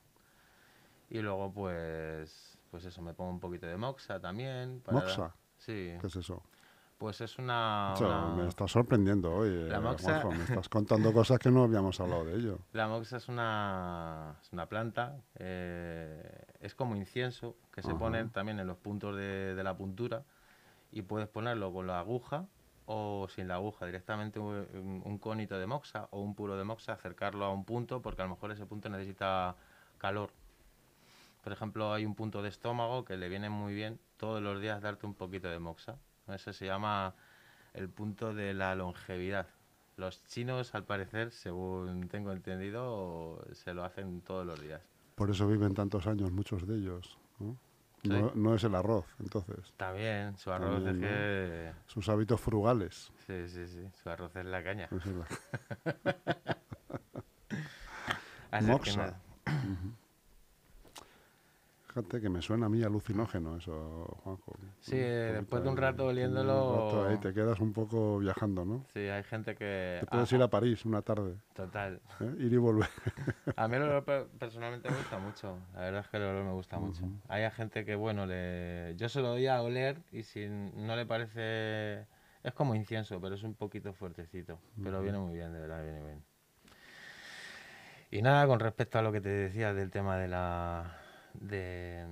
Y 1.11 1.19
luego, 1.19 1.53
pues, 1.53 2.57
pues 2.71 2.85
eso, 2.85 3.03
me 3.03 3.15
pongo 3.15 3.31
un 3.33 3.41
poquito 3.41 3.67
de 3.67 3.77
moxa 3.77 4.21
también. 4.21 4.81
para- 4.85 5.01
¿Moxa? 5.01 5.35
Sí, 5.59 5.97
¿Qué 6.01 6.07
es 6.07 6.15
eso? 6.17 6.41
pues 6.99 7.21
es 7.21 7.37
una... 7.39 7.95
Me 8.37 8.47
estás 8.49 8.71
sorprendiendo 8.71 9.31
hoy, 9.35 9.49
eh, 9.51 9.69
La 9.69 9.81
moxa- 9.81 10.21
Juanjo, 10.23 10.31
Me 10.31 10.45
estás 10.45 10.69
contando 10.69 11.13
cosas 11.13 11.39
que 11.41 11.51
no 11.51 11.65
habíamos 11.65 11.99
hablado 12.01 12.25
de 12.25 12.37
ello. 12.37 12.59
La 12.73 12.87
moxa 12.89 13.17
es 13.19 13.29
una, 13.29 14.37
es 14.41 14.51
una 14.53 14.67
planta, 14.67 15.19
eh, 15.35 16.45
es 16.61 16.75
como 16.77 16.95
incienso, 16.97 17.57
que 17.73 17.83
se 17.83 17.93
pone 17.97 18.25
también 18.27 18.61
en 18.61 18.67
los 18.69 18.79
puntos 18.79 19.15
de, 19.17 19.55
de 19.57 19.65
la 19.65 19.77
puntura 19.77 20.23
y 20.93 21.03
puedes 21.03 21.29
ponerlo 21.29 21.71
con 21.73 21.87
la 21.89 21.99
aguja 21.99 22.47
o 22.87 23.29
sin 23.29 23.49
la 23.49 23.57
aguja, 23.57 23.87
directamente 23.87 24.39
un, 24.39 25.03
un 25.05 25.19
conito 25.19 25.59
de 25.59 25.67
moxa 25.67 26.09
o 26.11 26.21
un 26.21 26.35
puro 26.35 26.57
de 26.57 26.65
moxa, 26.65 26.93
acercarlo 26.93 27.45
a 27.45 27.53
un 27.53 27.65
punto 27.65 28.01
porque 28.01 28.23
a 28.23 28.25
lo 28.25 28.31
mejor 28.31 28.53
ese 28.53 28.67
punto 28.67 28.89
necesita 28.89 29.57
calor. 29.99 30.31
Por 31.43 31.53
ejemplo, 31.53 31.93
hay 31.93 32.05
un 32.05 32.15
punto 32.15 32.43
de 32.43 32.49
estómago 32.49 33.05
que 33.05 33.17
le 33.17 33.29
viene 33.29 33.51
muy 33.51 33.75
bien 33.75 34.01
todos 34.17 34.43
los 34.43 34.61
días 34.61 34.83
darte 34.83 35.07
un 35.07 35.15
poquito 35.15 35.49
de 35.49 35.59
moxa. 35.59 35.97
Ese 36.27 36.53
se 36.53 36.67
llama 36.67 37.15
el 37.75 37.89
punto 37.89 38.35
de 38.35 38.55
la 38.55 38.75
longevidad. 38.75 39.47
Los 39.97 40.25
chinos, 40.27 40.75
al 40.75 40.85
parecer, 40.85 41.31
según 41.31 42.09
tengo 42.09 42.33
entendido, 42.33 43.45
se 43.53 43.75
lo 43.75 43.85
hacen 43.85 44.23
todos 44.23 44.45
los 44.45 44.61
días. 44.61 44.83
Por 45.15 45.31
eso 45.31 45.47
viven 45.47 45.73
tantos 45.75 46.07
años 46.07 46.33
muchos 46.33 46.67
de 46.67 46.77
ellos. 46.77 47.17
No, 48.09 48.33
no 48.35 48.55
es 48.55 48.65
el 48.65 48.75
arroz, 48.75 49.07
entonces. 49.21 49.73
También, 49.77 50.37
su 50.39 50.51
arroz 50.53 50.83
También, 50.85 51.05
es 51.05 51.11
que... 51.11 51.73
Sus 51.87 52.09
hábitos 52.09 52.41
frugales. 52.41 53.13
Sí, 53.27 53.49
sí, 53.49 53.67
sí, 53.67 53.91
su 54.03 54.11
arroz 54.11 54.35
es 54.37 54.45
la 54.45 54.63
caña. 54.63 54.89
Es 54.91 55.07
la- 55.07 55.27
Así 58.51 58.67
que 58.67 58.73
Moxa. 58.73 58.97
nada. 58.97 59.21
Fíjate 61.97 62.21
que 62.21 62.29
me 62.29 62.43
suena 62.43 62.67
a 62.67 62.69
mí 62.69 62.83
alucinógeno 62.83 63.57
eso, 63.57 64.05
Juanjo. 64.23 64.53
Sí, 64.81 64.97
eh, 64.97 65.31
después 65.33 65.63
de 65.63 65.71
un 65.71 65.79
rato 65.79 66.05
un 66.05 66.15
oliéndolo- 66.15 66.83
rato 66.85 67.07
ahí 67.09 67.17
te 67.17 67.33
quedas 67.33 67.59
un 67.59 67.73
poco 67.73 68.19
viajando, 68.19 68.67
¿no? 68.67 68.85
Sí, 68.93 69.01
hay 69.01 69.23
gente 69.25 69.55
que... 69.55 69.97
Te 70.01 70.07
puedes 70.07 70.31
ah, 70.31 70.37
ir 70.37 70.43
a 70.43 70.49
París 70.49 70.85
una 70.85 71.01
tarde, 71.01 71.37
Total. 71.55 72.03
¿eh? 72.21 72.35
ir 72.39 72.53
y 72.53 72.57
volver. 72.59 72.91
A 73.57 73.67
mí 73.67 73.77
el 73.77 73.83
olor 73.85 74.05
per- 74.05 74.27
personalmente 74.39 74.91
me 74.91 74.97
gusta 74.99 75.19
mucho. 75.19 75.59
La 75.73 75.81
verdad 75.81 76.01
es 76.03 76.09
que 76.09 76.19
el 76.19 76.25
olor 76.25 76.45
me 76.45 76.53
gusta 76.53 76.79
mucho. 76.79 77.09
Hay 77.29 77.51
gente 77.51 77.87
que, 77.87 77.95
bueno, 77.95 78.27
le... 78.27 78.93
yo 78.99 79.09
se 79.09 79.23
lo 79.23 79.29
doy 79.29 79.47
a 79.47 79.63
oler 79.63 79.97
y 80.13 80.23
si 80.25 80.47
no 80.49 80.97
le 80.97 81.07
parece... 81.07 82.07
Es 82.43 82.53
como 82.53 82.75
incienso, 82.75 83.19
pero 83.23 83.37
es 83.37 83.43
un 83.43 83.55
poquito 83.55 83.95
fuertecito. 83.95 84.59
Pero 84.85 85.01
viene 85.01 85.19
muy 85.19 85.33
bien, 85.35 85.51
de 85.55 85.61
verdad, 85.61 85.83
viene 85.83 86.03
bien. 86.05 86.23
Y 88.11 88.21
nada, 88.21 88.47
con 88.47 88.61
respecto 88.61 88.99
a 88.99 89.03
lo 89.03 89.13
que 89.13 89.23
te 89.23 89.31
decía 89.31 89.73
del 89.73 89.91
tema 89.91 90.19
de 90.19 90.29
la... 90.29 91.01
De, 91.41 92.05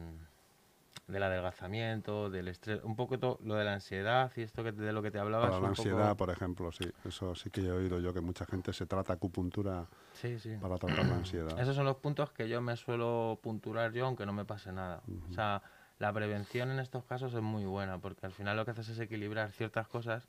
del 1.06 1.22
adelgazamiento, 1.22 2.30
del 2.30 2.48
estrés, 2.48 2.82
un 2.82 2.96
poco 2.96 3.18
to- 3.18 3.38
lo 3.44 3.56
de 3.56 3.64
la 3.64 3.74
ansiedad 3.74 4.32
y 4.36 4.42
esto 4.42 4.64
que 4.64 4.72
te- 4.72 4.80
de 4.82 4.92
lo 4.92 5.02
que 5.02 5.10
te 5.10 5.18
hablaba. 5.18 5.44
Para 5.44 5.56
la 5.60 5.68
poco- 5.68 5.80
ansiedad, 5.82 6.16
por 6.16 6.30
ejemplo, 6.30 6.72
sí. 6.72 6.90
Eso 7.04 7.34
sí 7.34 7.50
que 7.50 7.60
he 7.62 7.70
oído 7.70 8.00
yo, 8.00 8.14
que 8.14 8.20
mucha 8.22 8.46
gente 8.46 8.72
se 8.72 8.86
trata 8.86 9.12
acupuntura 9.12 9.86
Sí, 10.14 10.38
sí. 10.38 10.56
para 10.60 10.78
tratar 10.78 11.04
la 11.06 11.16
ansiedad. 11.16 11.60
Esos 11.60 11.76
son 11.76 11.84
los 11.84 11.96
puntos 11.96 12.30
que 12.32 12.48
yo 12.48 12.60
me 12.62 12.76
suelo 12.76 13.38
punturar 13.42 13.92
yo, 13.92 14.06
aunque 14.06 14.24
no 14.24 14.32
me 14.32 14.44
pase 14.46 14.72
nada. 14.72 15.02
O 15.30 15.32
sea, 15.34 15.60
la 15.98 16.12
prevención 16.12 16.70
en 16.70 16.78
estos 16.78 17.04
casos 17.04 17.34
es 17.34 17.42
muy 17.42 17.64
buena, 17.66 17.98
porque 17.98 18.24
al 18.24 18.32
final 18.32 18.56
lo 18.56 18.64
que 18.64 18.70
haces 18.70 18.88
es 18.88 18.98
equilibrar 18.98 19.52
ciertas 19.52 19.86
cosas, 19.88 20.26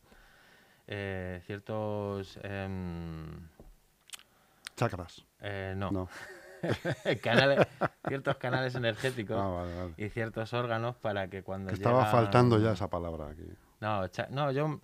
eh, 0.88 1.42
ciertos... 1.46 2.38
em, 2.44 3.48
Chakras. 4.76 5.24
eh, 5.40 5.74
no, 5.78 5.90
No. 5.92 6.10
canales, 7.22 7.68
ciertos 8.08 8.38
canales 8.38 8.76
energéticos 8.76 9.38
Ah, 9.40 9.48
vale, 9.48 9.76
vale. 9.76 9.94
y 9.98 10.10
ciertos 10.10 10.54
órganos 10.54 10.96
para 10.96 11.28
que 11.30 11.44
cuando 11.44 11.70
Que 11.70 11.76
estaba 11.76 12.06
faltando 12.06 12.60
ya 12.60 12.72
esa 12.74 12.90
palabra 12.90 13.30
aquí. 13.30 13.48
No, 13.82 14.02
no, 14.30 14.52
yo 14.52 14.80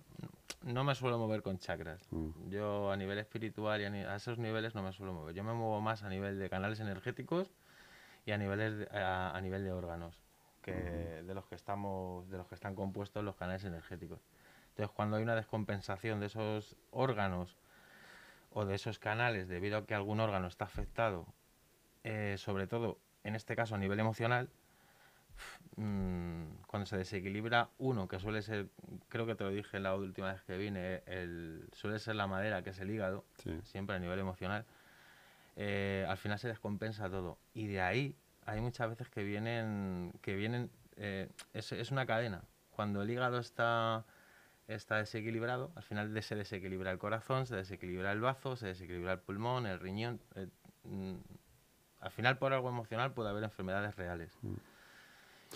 no 0.64 0.84
me 0.84 0.94
suelo 0.94 1.18
mover 1.18 1.42
con 1.42 1.58
chakras. 1.58 2.00
Mm. 2.10 2.48
Yo 2.50 2.92
a 2.92 2.96
nivel 2.96 3.18
espiritual 3.18 3.80
y 3.80 3.84
a, 3.84 3.90
ni- 3.90 4.04
a 4.04 4.14
esos 4.16 4.38
niveles 4.38 4.74
no 4.74 4.82
me 4.82 4.92
suelo 4.92 5.12
mover. 5.12 5.34
Yo 5.34 5.42
me 5.44 5.52
muevo 5.52 5.80
más 5.80 6.02
a 6.02 6.08
nivel 6.08 6.38
de 6.38 6.48
canales 6.48 6.78
energéticos 6.80 7.50
y 8.26 8.32
a 8.32 8.38
niveles 8.38 8.78
de- 8.78 8.98
a, 8.98 9.30
a 9.36 9.40
nivel 9.40 9.64
de 9.64 9.72
órganos, 9.72 10.22
que 10.62 10.72
de 10.72 11.34
los 11.34 11.46
que 11.46 11.56
estamos, 11.56 12.28
de 12.30 12.36
los 12.36 12.46
que 12.46 12.54
están 12.54 12.74
compuestos 12.76 13.24
los 13.24 13.34
canales 13.36 13.64
energéticos. 13.64 14.20
Entonces, 14.70 14.94
cuando 14.94 15.16
hay 15.16 15.22
una 15.22 15.34
descompensación 15.34 16.20
de 16.20 16.26
esos 16.26 16.76
órganos 16.92 17.56
o 18.52 18.64
de 18.64 18.74
esos 18.74 18.98
canales 18.98 19.48
debido 19.48 19.78
a 19.78 19.86
que 19.86 19.94
algún 19.94 20.20
órgano 20.20 20.46
está 20.46 20.66
afectado, 20.66 21.26
eh, 22.04 22.36
sobre 22.38 22.66
todo 22.66 22.98
en 23.24 23.34
este 23.36 23.54
caso 23.56 23.74
a 23.74 23.78
nivel 23.78 24.00
emocional, 24.00 24.48
mm, 25.76 26.44
cuando 26.66 26.86
se 26.86 26.96
desequilibra 26.96 27.68
uno, 27.78 28.08
que 28.08 28.18
suele 28.18 28.42
ser, 28.42 28.68
creo 29.08 29.26
que 29.26 29.34
te 29.34 29.44
lo 29.44 29.50
dije 29.50 29.78
la 29.80 29.94
última 29.94 30.32
vez 30.32 30.42
que 30.42 30.56
vine, 30.56 31.02
el, 31.06 31.68
suele 31.72 31.98
ser 31.98 32.16
la 32.16 32.26
madera, 32.26 32.62
que 32.62 32.70
es 32.70 32.78
el 32.80 32.90
hígado, 32.90 33.24
Sí. 33.42 33.58
siempre 33.64 33.96
a 33.96 33.98
nivel 33.98 34.18
emocional, 34.18 34.64
eh, 35.56 36.04
al 36.08 36.16
final 36.16 36.38
se 36.38 36.48
descompensa 36.48 37.08
todo. 37.10 37.38
Y 37.54 37.66
de 37.66 37.80
ahí 37.80 38.16
hay 38.46 38.60
muchas 38.60 38.88
veces 38.90 39.08
que 39.08 39.22
vienen, 39.22 40.12
que 40.22 40.34
vienen, 40.34 40.70
eh, 40.96 41.28
es, 41.52 41.72
es 41.72 41.90
una 41.90 42.06
cadena. 42.06 42.42
Cuando 42.70 43.02
el 43.02 43.10
hígado 43.10 43.38
está, 43.38 44.04
está 44.66 44.96
desequilibrado, 44.96 45.70
al 45.76 45.82
final 45.82 46.12
de- 46.14 46.22
se 46.22 46.34
desequilibra 46.34 46.90
el 46.90 46.98
corazón, 46.98 47.46
se 47.46 47.54
desequilibra 47.56 48.12
el 48.12 48.20
bazo, 48.20 48.56
se 48.56 48.68
desequilibra 48.68 49.12
el 49.12 49.18
pulmón, 49.20 49.66
el 49.66 49.78
riñón. 49.78 50.20
eh, 50.34 50.48
mm, 50.84 51.16
al 52.02 52.10
final 52.10 52.36
por 52.38 52.52
algo 52.52 52.68
emocional 52.68 53.12
puede 53.14 53.30
haber 53.30 53.44
enfermedades 53.44 53.96
reales. 53.96 54.36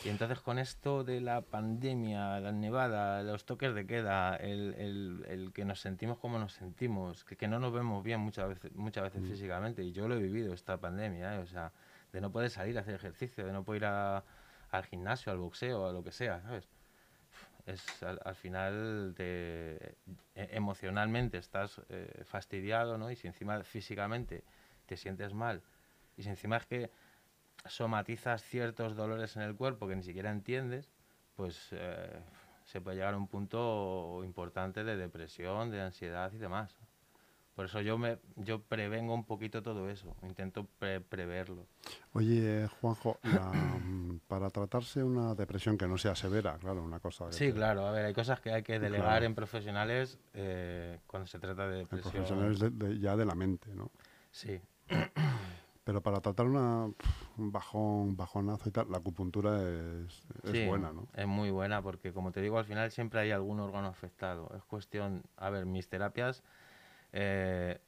Y 0.03 0.09
entonces 0.09 0.39
con 0.41 0.59
esto 0.59 1.03
de 1.05 1.21
la 1.21 1.41
pandemia, 1.43 2.39
la 2.39 2.53
nevada, 2.53 3.23
los 3.25 3.45
toques 3.45 3.75
de 3.75 3.87
queda, 3.87 4.37
el, 4.37 4.75
el- 4.79 5.25
el 5.29 5.53
que 5.53 5.65
nos 5.65 5.81
sentimos 5.81 6.19
como 6.19 6.39
nos 6.39 6.53
sentimos, 6.53 7.25
que, 7.25 7.37
que 7.37 7.49
no 7.49 7.59
nos 7.59 7.73
vemos 7.73 8.05
bien 8.05 8.21
muchas 8.21 8.49
veces, 8.49 8.73
muchas 8.77 9.03
veces 9.05 9.23
físicamente, 9.29 9.83
y 9.83 9.93
yo 9.93 10.07
lo 10.07 10.15
he 10.15 10.21
vivido 10.23 10.55
esta 10.55 10.77
pandemia, 10.79 11.35
¿eh? 11.35 11.39
o 11.39 11.47
sea, 11.47 11.73
de 12.13 12.21
no 12.21 12.31
poder 12.31 12.51
salir 12.51 12.79
a 12.79 12.83
hacer 12.83 12.95
ejercicio, 12.95 13.45
de 13.45 13.53
no 13.53 13.65
poder 13.65 13.83
ir 13.83 13.87
a- 13.87 14.25
al 14.71 14.85
gimnasio, 14.85 15.33
al 15.33 15.39
boxeo, 15.39 15.89
a 15.89 15.93
lo 15.93 16.05
que 16.05 16.13
sea, 16.13 16.41
¿sabes? 16.43 16.69
Es, 17.65 18.01
al, 18.05 18.21
al 18.25 18.37
final 18.37 19.13
te, 19.17 19.75
e- 19.77 20.51
emocionalmente 20.53 21.39
estás 21.39 21.81
eh, 21.89 22.23
fastidiado, 22.25 22.97
¿no? 22.97 23.11
Y 23.11 23.17
si 23.17 23.27
encima 23.27 23.61
físicamente 23.65 24.45
te 24.87 24.97
sientes 24.97 25.35
mal, 25.35 25.63
y 26.17 26.23
si 26.23 26.29
encima 26.29 26.57
es 26.57 26.67
que 26.67 26.91
somatizas 27.67 28.43
ciertos 28.43 28.95
dolores 28.97 29.37
en 29.37 29.43
el 29.43 29.55
cuerpo 29.57 29.89
que 29.89 29.97
ni 29.97 30.03
siquiera 30.03 30.31
entiendes, 30.31 30.91
pues 31.35 31.69
eh, 31.73 32.21
se 32.65 32.81
puede 32.81 32.97
llegar 32.97 33.15
a 33.15 33.19
un 33.19 33.29
punto 33.29 34.23
importante 34.25 34.85
de 34.85 34.97
depresión, 34.97 35.71
de 35.71 35.81
ansiedad 35.83 36.33
y 36.33 36.39
demás. 36.39 36.77
Por 37.55 37.65
eso 37.67 37.81
yo 37.81 37.97
me 37.97 38.19
yo 38.37 38.61
prevengo 38.61 39.15
un 39.15 39.25
poquito 39.25 39.63
todo 39.63 39.89
eso, 39.89 40.15
intento 40.23 40.67
pre- 40.79 41.01
preverlo. 41.01 41.67
Oye, 42.13 42.69
Juanjo, 42.81 43.19
la, 43.23 43.51
mm, 43.53 44.21
para 44.29 44.51
tratarse 44.51 45.03
una 45.03 45.35
depresión 45.35 45.79
que 45.79 45.87
no 45.87 45.97
sea 45.97 46.15
severa, 46.15 46.59
claro, 46.59 46.83
una 46.83 47.01
cosa 47.01 47.27
que 47.27 47.33
Sí, 47.33 47.47
te- 47.49 47.55
claro, 47.55 47.87
a 47.87 47.93
ver, 47.93 48.05
hay 48.07 48.13
cosas 48.15 48.41
que 48.41 48.53
hay 48.53 48.63
que 48.63 48.79
delegar 48.79 49.07
Claro. 49.07 49.25
en 49.25 49.35
profesionales 49.35 50.19
eh, 50.35 50.99
cuando 51.07 51.27
se 51.27 51.39
trata 51.39 51.67
de 51.67 51.77
en 51.81 51.85
depresión. 51.85 52.13
profesionales 52.13 52.59
de- 52.61 52.71
de- 52.71 52.99
ya 53.01 53.17
de 53.17 53.25
la 53.25 53.35
mente, 53.35 53.75
¿no? 53.75 53.91
Sí, 54.31 54.61
Pero 55.87 56.03
para 56.03 56.21
tratar 56.21 56.47
una, 56.47 56.91
un 57.39 57.53
bajón, 57.53 58.17
bajonazo 58.17 58.69
y 58.69 58.73
tal, 58.73 58.91
la 58.91 58.99
acupuntura 58.99 59.63
es, 59.63 60.27
es 60.43 60.51
Sí, 60.51 60.67
buena, 60.67 60.93
¿no? 60.93 61.07
Es 61.15 61.29
muy 61.29 61.51
buena 61.51 61.81
porque, 61.81 62.13
como 62.13 62.33
te 62.33 62.43
digo, 62.43 62.59
al 62.59 62.65
final 62.65 62.91
siempre 62.91 63.21
hay 63.21 63.31
algún 63.31 63.61
órgano 63.61 63.87
afectado. 63.87 64.51
Es 64.57 64.65
cuestión, 64.65 65.23
a 65.37 65.49
ver, 65.49 65.65
mis 65.65 65.89
terapias, 65.89 66.43
eh, 67.13 67.79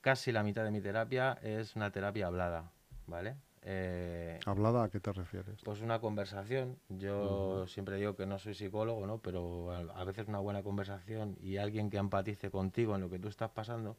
casi 0.00 0.32
la 0.32 0.42
mitad 0.42 0.64
de 0.64 0.70
mi 0.70 0.80
terapia 0.80 1.38
es 1.42 1.76
una 1.76 1.90
terapia 1.90 2.28
hablada, 2.28 2.70
¿vale? 3.06 3.36
Eh, 3.60 4.40
¿Hablada 4.46 4.84
a 4.84 4.88
qué 4.88 4.98
te 4.98 5.12
refieres? 5.12 5.60
pues 5.62 5.82
una 5.82 6.00
conversación. 6.00 6.78
Yo 6.88 7.66
siempre 7.66 7.96
digo 7.96 8.16
que 8.16 8.24
no 8.24 8.38
soy 8.38 8.54
psicólogo, 8.54 9.06
¿no? 9.06 9.18
Pero 9.18 9.70
a, 9.70 9.80
a 9.80 10.04
veces 10.04 10.28
una 10.28 10.38
buena 10.38 10.62
conversación 10.62 11.36
y 11.42 11.58
alguien 11.58 11.90
que 11.90 11.98
empatice 11.98 12.50
contigo 12.50 12.94
en 12.94 13.02
lo 13.02 13.10
que 13.10 13.18
tú 13.18 13.28
estás 13.28 13.50
pasando, 13.50 13.98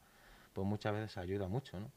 pues 0.53 0.65
muchas 0.65 0.93
veces 0.93 1.15
ayuda 1.19 1.47
mucho, 1.47 1.79
¿no? 1.79 1.91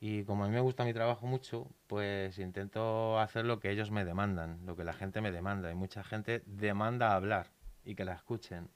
Y 0.00 0.24
como 0.24 0.44
a 0.44 0.48
mí 0.48 0.54
me 0.54 0.60
gusta 0.60 0.84
mi 0.84 0.92
trabajo 0.92 1.26
mucho, 1.26 1.68
pues 1.86 2.38
intento 2.38 3.18
hacer 3.18 3.44
lo 3.44 3.60
que 3.60 3.70
ellos 3.70 3.90
me 3.90 4.04
demandan, 4.04 4.64
lo 4.66 4.76
que 4.76 4.84
la 4.84 4.92
gente 4.92 5.20
me 5.20 5.32
demanda. 5.32 5.70
Y 5.70 5.74
mucha 5.74 6.04
gente 6.04 6.42
demanda 6.46 7.14
hablar 7.14 7.46
y 7.84 7.94
que 7.94 8.04
la 8.04 8.12
escuchen. 8.14 8.68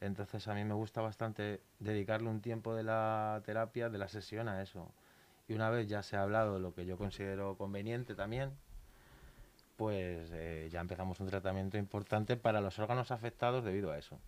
Entonces 0.00 0.46
a 0.48 0.54
mí 0.54 0.64
me 0.64 0.74
gusta 0.74 1.00
bastante 1.00 1.62
dedicarle 1.78 2.28
un 2.28 2.40
tiempo 2.40 2.74
de 2.74 2.82
la 2.82 3.40
terapia, 3.44 3.88
de 3.88 3.98
la 3.98 4.08
sesión 4.08 4.48
a 4.48 4.62
eso. 4.62 4.92
Y 5.48 5.54
una 5.54 5.70
vez 5.70 5.88
ya 5.88 6.02
se 6.02 6.16
ha 6.16 6.22
hablado 6.22 6.58
lo 6.58 6.74
que 6.74 6.86
yo 6.86 6.96
considero 6.96 7.56
conveniente 7.56 8.14
también, 8.14 8.52
pues 9.76 10.30
eh, 10.32 10.68
ya 10.70 10.80
empezamos 10.80 11.20
un 11.20 11.28
tratamiento 11.28 11.76
importante 11.76 12.36
para 12.36 12.60
los 12.60 12.78
órganos 12.78 13.10
afectados 13.10 13.64
debido 13.64 13.90
a 13.90 13.98
eso. 13.98 14.18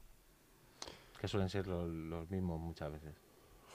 que 1.20 1.28
suelen 1.28 1.48
ser 1.48 1.66
los, 1.66 1.88
los 1.88 2.30
mismos 2.30 2.60
muchas 2.60 2.92
veces. 2.92 3.14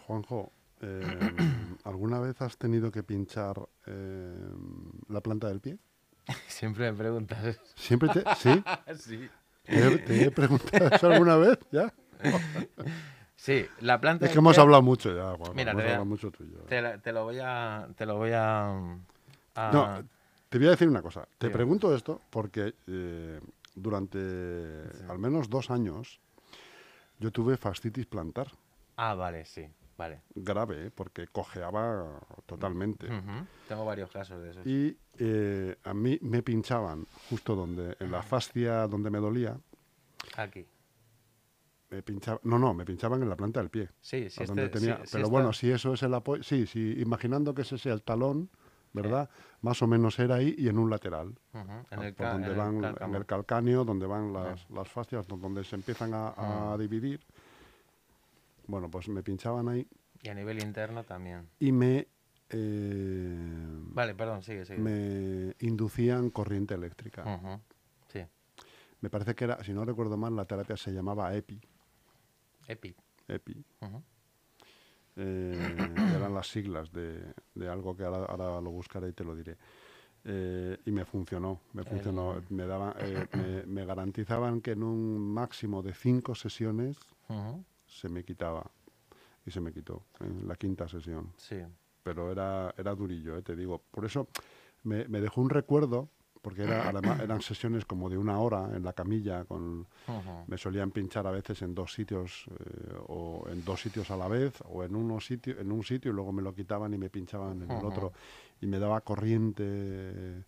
Juanjo, 0.06 0.52
eh, 0.82 1.32
¿alguna 1.84 2.20
vez 2.20 2.42
has 2.42 2.58
tenido 2.58 2.92
que 2.92 3.04
pinchar 3.04 3.56
eh, 3.86 4.50
la 5.08 5.22
planta 5.22 5.48
del 5.48 5.60
pie? 5.60 5.78
Siempre 6.48 6.92
me 6.92 6.98
preguntas. 6.98 7.60
¿Siempre 7.76 8.10
te...? 8.10 8.24
¿Sí? 8.38 8.64
sí. 9.00 9.30
¿Te, 9.64 10.00
te 10.00 10.24
he 10.26 10.32
preguntado 10.32 10.88
eso 10.96 11.08
alguna 11.12 11.36
vez? 11.38 11.60
¿Ya? 11.72 11.94
Sí, 13.36 13.66
la 13.80 14.02
planta 14.02 14.26
Es 14.26 14.32
que 14.32 14.34
del 14.36 14.40
hemos 14.40 14.58
pie- 14.58 14.62
hablado 14.62 14.84
mucho 14.84 15.16
ya, 15.16 15.32
Juanjo. 15.38 15.54
Mira, 15.54 15.72
hemos 15.72 15.82
te 15.82 15.88
a- 15.88 15.92
hablado 15.92 16.06
mucho 16.06 16.30
tú 16.30 16.44
y 16.44 16.52
yo. 16.52 16.60
Te, 16.64 17.12
lo 17.14 17.24
voy 17.24 17.40
a. 17.42 17.88
Te 17.96 18.06
lo 18.06 18.18
voy 18.18 18.32
a. 18.34 18.68
a- 19.56 19.72
No, 19.72 20.04
te 20.50 20.58
voy 20.58 20.68
a 20.68 20.72
decir 20.72 20.90
una 20.90 21.02
cosa. 21.02 21.26
Te 21.38 21.50
pregunto 21.50 21.96
esto 21.96 22.22
porque 22.30 22.74
eh, 22.88 23.40
durante 23.76 24.18
al 25.08 25.20
menos 25.20 25.50
dos 25.50 25.72
años 25.72 26.20
yo 27.20 27.32
tuve 27.32 27.56
fascitis 27.56 28.06
plantar. 28.08 28.48
Ah, 28.98 29.14
vale, 29.14 29.46
sí. 29.46 29.66
Vale. 30.00 30.22
Grave, 30.34 30.86
¿eh? 30.88 30.92
porque 30.96 31.28
cojeaba 31.28 32.22
totalmente. 32.46 33.10
Tengo 33.68 33.84
varios 33.84 34.10
casos 34.10 34.42
de 34.42 34.52
esos. 34.52 34.66
Y 34.66 34.98
eh, 35.18 35.76
a 35.84 35.94
mí 35.94 36.18
me 36.22 36.42
pinchaban 36.42 37.06
justo 37.30 37.54
donde, 37.54 37.98
en 38.00 38.10
la 38.10 38.24
fascia 38.24 38.88
donde 38.88 39.10
me 39.10 39.18
dolía, 39.20 39.58
Aquí. 40.38 40.66
me 41.90 42.02
pinchaba, 42.02 42.40
no, 42.44 42.58
no, 42.58 42.74
me 42.74 42.86
pinchaban 42.86 43.22
en 43.24 43.28
la 43.28 43.36
planta 43.36 43.60
del 43.60 43.70
pie. 43.70 43.90
Sí, 44.00 44.30
sí. 44.30 44.46
donde 44.46 44.66
este- 44.68 44.80
tenía, 44.80 44.96
sí, 45.00 45.02
sí 45.04 45.10
pero 45.12 45.24
está- 45.26 45.32
bueno, 45.32 45.52
si 45.52 45.70
eso 45.70 45.94
es 45.94 46.02
el 46.04 46.14
apoyo, 46.14 46.44
sí, 46.44 46.66
sí, 46.66 46.96
imaginando 46.98 47.54
que 47.54 47.64
ese 47.64 47.78
sea 47.78 47.92
el 47.94 48.02
talón, 48.02 48.50
¿verdad? 48.94 49.30
Más 49.62 49.82
o 49.82 49.88
menos 49.88 50.18
era 50.18 50.36
ahí 50.36 50.56
y 50.58 50.70
en 50.70 50.78
un 50.80 50.90
lateral. 50.90 51.28
ujú, 51.54 51.60
En 51.92 52.00
Ah, 52.00 52.08
el, 52.08 52.14
por 52.14 52.30
donde 52.30 52.46
en 52.48 52.52
el 52.54 52.58
van 52.58 52.80
cálcamo. 52.82 53.12
en 53.12 53.16
el 53.20 53.26
calcáneo, 53.26 53.84
donde 53.84 54.06
van 54.08 54.32
las, 54.32 54.70
las 54.70 54.88
fascias, 54.88 55.28
do- 55.28 55.36
donde 55.36 55.66
se 55.66 55.76
empiezan 55.76 56.14
a, 56.14 56.72
a 56.74 56.78
dividir. 56.78 57.20
Bueno, 58.70 58.88
pues 58.92 59.08
me 59.10 59.24
pinchaban 59.24 59.68
ahí 59.68 59.88
Y 60.22 60.30
a 60.30 60.36
nivel 60.36 60.62
interno 60.62 61.04
también. 61.04 61.50
y 61.60 61.72
me, 61.72 62.08
eh, 62.52 63.36
Vale, 63.94 64.14
perdón, 64.14 64.44
sigue, 64.44 64.64
sigue. 64.64 64.78
me 64.80 65.56
inducían 65.60 66.30
corriente 66.30 66.76
eléctrica. 66.76 67.60
Sí. 68.14 68.20
Me 69.02 69.10
parece 69.10 69.34
que 69.34 69.46
era, 69.46 69.64
si 69.64 69.74
no 69.74 69.84
recuerdo 69.86 70.18
mal, 70.18 70.36
la 70.36 70.46
terapia 70.46 70.78
se 70.78 70.92
llamaba 70.92 71.34
EPI. 71.36 71.60
Epi. 72.68 72.96
EPI. 73.28 73.66
Eh, 75.16 75.96
eran 76.16 76.34
las 76.34 76.48
siglas 76.48 76.92
de, 76.92 77.34
de 77.56 77.68
algo 77.70 77.98
que 77.98 78.04
ahora, 78.04 78.26
ahora 78.26 78.62
lo 78.62 78.70
buscaré 78.70 79.10
y 79.10 79.14
te 79.14 79.24
lo 79.24 79.36
diré. 79.36 79.58
Eh, 80.26 80.78
y 80.86 80.92
me 80.92 81.06
funcionó, 81.06 81.62
me 81.74 81.84
funcionó. 81.84 82.34
El- 82.38 82.44
Me, 82.50 82.66
daban, 82.68 82.94
me, 83.34 83.64
me 83.66 83.86
garantizaban 83.86 84.62
que 84.62 84.72
en 84.72 84.84
un 84.84 85.18
máximo 85.34 85.82
de 85.82 85.94
cinco 85.94 86.36
sesiones 86.36 86.98
se 87.90 88.08
me 88.10 88.24
quitaba. 88.24 88.70
Y 89.46 89.52
se 89.52 89.62
me 89.62 89.72
quitó 89.72 90.04
en 90.20 90.48
la 90.48 90.56
quinta 90.56 90.88
sesión. 90.88 91.32
Sí. 91.38 91.58
Pero 92.04 92.32
era, 92.32 92.74
era 92.78 92.94
durillo, 92.96 93.36
eh, 93.38 93.42
te 93.42 93.56
digo. 93.56 93.82
Por 93.92 94.06
eso 94.06 94.28
me, 94.84 95.08
me 95.08 95.20
dejó 95.22 95.42
un 95.42 95.50
recuerdo, 95.50 96.10
porque 96.42 96.64
era, 96.64 96.88
además, 96.88 97.20
eran 97.24 97.42
sesiones 97.42 97.86
como 97.86 98.10
de 98.10 98.18
una 98.18 98.40
hora 98.40 98.70
en 98.76 98.84
la 98.84 98.94
camilla 98.94 99.46
con, 99.46 99.88
me 100.48 100.58
solían 100.58 100.92
pinchar 100.92 101.26
a 101.28 101.32
veces 101.32 101.62
en 101.62 101.74
dos 101.76 101.94
sitios 101.94 102.46
eh, 102.50 102.94
o 103.08 103.46
en 103.50 103.64
dos 103.64 103.82
sitios 103.82 104.10
a 104.12 104.18
la 104.18 104.28
vez 104.28 104.54
o 104.66 104.84
en 104.84 104.96
uno 104.96 105.20
sitio 105.20 105.60
en 105.60 105.72
un 105.72 105.84
sitio 105.84 106.12
y 106.12 106.14
luego 106.14 106.32
me 106.32 106.42
lo 106.42 106.54
quitaban 106.54 106.94
y 106.94 106.98
me 106.98 107.10
pinchaban 107.10 107.62
en 107.62 107.72
el 107.72 107.86
otro 107.86 108.14
y 108.62 108.68
me 108.68 108.80
daba 108.80 109.02
corriente 109.02 110.44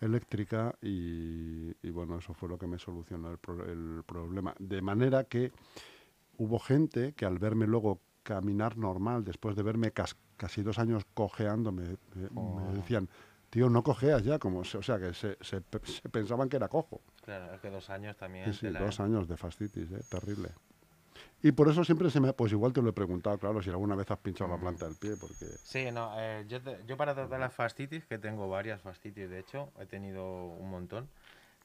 eléctrica 0.00 0.74
y, 0.82 1.74
y 1.86 1.90
bueno 1.90 2.18
eso 2.18 2.34
fue 2.34 2.48
lo 2.48 2.58
que 2.58 2.66
me 2.66 2.78
solucionó 2.78 3.30
el, 3.30 3.38
pro- 3.38 3.64
el 3.64 4.02
problema 4.04 4.54
de 4.58 4.82
manera 4.82 5.24
que 5.24 5.52
hubo 6.38 6.58
gente 6.58 7.12
que 7.14 7.24
al 7.26 7.38
verme 7.38 7.66
luego 7.66 8.00
caminar 8.22 8.76
normal 8.76 9.24
después 9.24 9.54
de 9.56 9.62
verme 9.62 9.92
cas- 9.92 10.16
casi 10.36 10.62
dos 10.62 10.78
años 10.78 11.04
cojeando 11.14 11.72
me, 11.72 11.96
Oh. 12.34 12.54
me 12.60 12.74
decían 12.74 13.08
tío 13.50 13.68
no 13.70 13.82
cojeas 13.82 14.24
ya 14.24 14.38
como 14.38 14.64
se- 14.64 14.78
o 14.78 14.82
sea 14.82 14.98
que 14.98 15.12
se- 15.14 15.36
se 15.40 15.60
pe- 15.60 15.84
se 15.86 16.08
pensaban 16.08 16.48
que 16.48 16.56
era 16.56 16.68
cojo 16.68 17.02
Claro, 17.22 17.54
es 17.54 17.60
que 17.60 17.70
dos 17.70 17.88
años 17.90 18.16
también. 18.16 18.46
Sí, 18.46 18.52
sí, 18.52 18.60
tela, 18.66 18.80
dos 18.80 18.98
años 19.00 19.28
de 19.28 19.36
fascitis, 19.36 19.90
¿eh? 19.92 20.02
terrible. 20.08 20.50
Y 21.42 21.52
por 21.52 21.68
eso 21.68 21.84
siempre 21.84 22.10
se 22.10 22.20
me... 22.20 22.32
Pues 22.32 22.52
igual 22.52 22.72
te 22.72 22.82
lo 22.82 22.88
he 22.88 22.92
preguntado, 22.92 23.38
claro, 23.38 23.62
si 23.62 23.70
alguna 23.70 23.94
vez 23.94 24.10
has 24.10 24.18
pinchado 24.18 24.50
la 24.50 24.56
Mm. 24.56 24.60
planta 24.60 24.86
del 24.86 24.96
pie, 24.96 25.16
porque... 25.16 25.58
Sí, 25.62 25.90
no, 25.92 26.12
eh, 26.18 26.44
yo, 26.48 26.60
te- 26.62 26.80
yo 26.86 26.96
para 26.96 27.14
tratar 27.14 27.38
las 27.38 27.52
fastitis, 27.54 28.04
que 28.06 28.18
tengo 28.18 28.48
varias 28.48 28.80
fastitis, 28.80 29.28
de 29.30 29.38
hecho, 29.38 29.70
he 29.78 29.86
tenido 29.86 30.24
un 30.48 30.70
montón, 30.70 31.08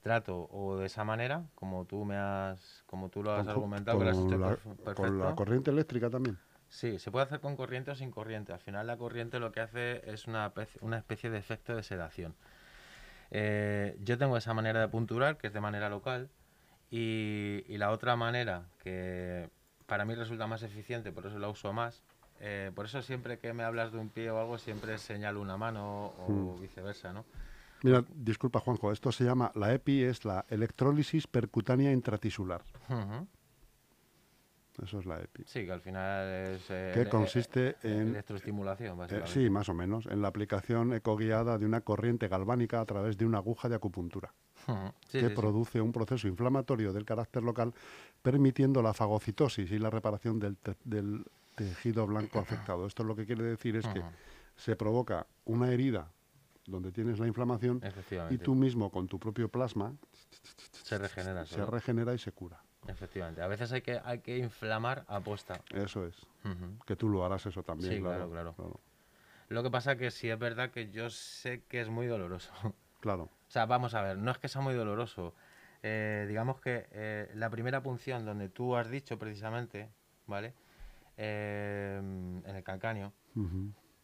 trato 0.02 0.48
o 0.52 0.78
de 0.78 0.86
esa 0.86 1.04
manera, 1.04 1.44
como 1.56 1.86
tú 1.86 2.06
me 2.06 2.16
has, 2.18 2.84
como 2.88 3.10
tú 3.10 3.24
lo 3.24 3.32
has 3.34 3.46
con- 3.46 3.54
argumentado, 3.56 4.00
que 4.00 4.06
lo 4.06 4.12
has 4.12 4.18
hecho 4.26 4.38
la, 4.38 4.50
perf- 4.52 4.76
con 4.76 4.86
perfecto. 4.86 5.30
la 5.30 5.36
corriente 5.36 5.72
eléctrica 5.72 6.10
también. 6.10 6.38
Sí, 6.70 7.00
se 7.00 7.10
puede 7.12 7.26
hacer 7.26 7.40
con 7.40 7.56
corriente 7.56 7.92
o 7.92 7.96
sin 7.96 8.12
corriente. 8.12 8.54
Al 8.54 8.60
final 8.60 8.86
la 8.88 8.96
corriente 8.98 9.40
lo 9.40 9.52
que 9.52 9.60
hace 9.60 10.02
es 10.10 10.28
una, 10.28 10.54
una 10.82 10.98
especie 10.98 11.30
de 11.30 11.38
efecto 11.40 11.76
de 11.76 11.84
sedación. 11.84 12.36
Eh, 13.32 13.98
yo 14.04 14.18
tengo 14.18 14.38
esa 14.38 14.54
manera 14.54 14.80
de 14.80 14.88
punturar, 14.88 15.38
que 15.38 15.48
es 15.48 15.54
de 15.54 15.62
manera 15.62 15.90
local, 15.90 16.30
y, 16.92 17.64
y 17.68 17.78
la 17.78 17.92
otra 17.92 18.16
manera, 18.16 18.64
que 18.84 19.50
para 19.86 20.06
mí 20.06 20.16
resulta 20.16 20.48
más 20.48 20.64
eficiente, 20.64 21.12
por 21.12 21.26
eso 21.26 21.38
la 21.40 21.50
uso 21.50 21.74
más, 21.74 22.02
eh, 22.40 22.72
por 22.74 22.86
eso 22.86 23.02
siempre 23.02 23.38
que 23.40 23.54
me 23.54 23.64
hablas 23.64 23.92
de 23.92 23.98
un 24.00 24.10
pie 24.10 24.32
o 24.32 24.40
algo, 24.40 24.58
siempre 24.58 24.98
señalo 24.98 25.42
una 25.42 25.58
mano 25.58 26.14
o 26.20 26.56
Hmm. 26.58 26.62
viceversa, 26.62 27.14
¿no? 27.14 27.26
Mira, 27.84 28.04
disculpa 28.14 28.60
Juanjo, 28.60 28.92
esto 28.92 29.12
se 29.12 29.24
llama, 29.24 29.52
la 29.56 29.74
EPI 29.74 30.04
es 30.04 30.26
la 30.26 30.46
electrólisis 30.50 31.28
percutánea 31.28 31.92
intratisular. 31.92 32.62
Ujú. 32.90 33.28
Eso 34.84 35.00
es 35.00 35.06
la 35.06 35.20
EPI. 35.20 35.44
Sí, 35.46 35.66
que 35.66 35.72
al 35.74 35.82
final 35.82 36.28
es... 36.28 36.62
eh, 36.70 36.92
Que 36.94 37.02
ele- 37.02 37.10
consiste 37.10 37.70
eh, 37.70 37.76
en... 37.84 38.10
Electroestimulación, 38.10 38.94
eh, 38.94 39.00
básicamente. 39.00 39.32
sí, 39.34 39.50
más 39.50 39.68
o 39.68 39.74
menos, 39.74 40.06
en 40.06 40.22
la 40.22 40.30
aplicación 40.30 40.94
ecoguiada 40.94 41.58
de 41.58 41.66
una 41.66 41.82
corriente 41.82 42.28
galvánica 42.30 42.80
a 42.80 42.86
través 42.86 43.18
de 43.18 43.26
una 43.26 43.40
aguja 43.40 43.68
de 43.68 43.76
acupuntura. 43.76 44.34
Sí, 45.08 45.20
que 45.20 45.22
sí, 45.22 45.28
sí. 45.30 45.36
produce 45.36 45.82
un 45.82 45.92
proceso 45.92 46.28
inflamatorio 46.28 46.94
del 46.94 47.04
carácter 47.06 47.44
local, 47.44 47.74
permitiendo 48.22 48.82
la 48.82 48.94
fagocitosis 48.94 49.70
y 49.72 49.80
la 49.80 49.90
reparación 49.90 50.40
del, 50.40 50.56
te- 50.58 50.76
del 50.86 51.26
tejido 51.56 52.06
blanco 52.08 52.40
afectado. 52.40 52.86
Esto 52.86 53.04
lo 53.04 53.16
que 53.16 53.26
quiere 53.26 53.44
decir 53.44 53.76
es 53.78 53.88
que 53.88 54.02
se 54.56 54.76
provoca 54.76 55.26
una 55.46 55.72
herida 55.72 56.12
donde 56.70 56.92
tienes 56.92 57.20
la 57.20 57.28
inflamación 57.28 57.82
y 58.30 58.38
tú 58.38 58.56
mismo 58.56 58.92
con 58.92 59.08
tu 59.08 59.20
propio 59.20 59.50
plasma 59.50 59.94
Se 60.84 60.98
regenera 60.98 61.46
se 61.46 61.66
regenera 61.66 62.14
y 62.14 62.18
se 62.18 62.32
cura. 62.32 62.62
Efectivamente. 62.88 63.42
A 63.42 63.48
veces 63.48 63.72
hay 63.72 63.82
que, 63.82 64.00
hay 64.04 64.20
que 64.20 64.38
inflamar 64.38 65.06
aposta. 65.08 65.62
Eso 65.74 66.06
es. 66.06 66.16
Que 66.86 66.96
tú 66.96 67.10
lo 67.10 67.26
harás 67.26 67.46
eso 67.46 67.62
también, 67.64 67.96
Sí, 67.96 68.00
claro. 68.02 68.30
claro, 68.30 68.80
Lo 69.50 69.64
que 69.64 69.70
pasa 69.70 69.96
que 69.96 70.12
sí 70.12 70.30
es 70.30 70.40
verdad 70.40 70.72
que 70.72 70.90
yo 70.90 71.10
sé 71.10 71.64
que 71.68 71.82
es 71.82 71.90
muy 71.90 72.08
doloroso. 72.08 72.52
Claro. 73.00 73.24
o 73.24 73.52
sea, 73.52 73.66
vamos 73.66 73.94
a 73.94 74.02
ver, 74.02 74.18
no 74.18 74.30
es 74.30 74.38
que 74.40 74.50
sea 74.50 74.62
muy 74.62 74.74
doloroso. 74.74 75.34
Eh, 75.84 76.26
digamos 76.28 76.60
que 76.60 76.88
eh, 76.92 77.32
la 77.36 77.50
primera 77.50 77.82
punción 77.82 78.26
donde 78.26 78.50
tú 78.50 78.76
has 78.76 78.90
dicho 78.90 79.18
precisamente, 79.18 79.90
¿vale? 80.28 80.54
Eh, 81.16 81.98
en 81.98 82.56
el 82.56 82.64
calcáneo, 82.64 83.14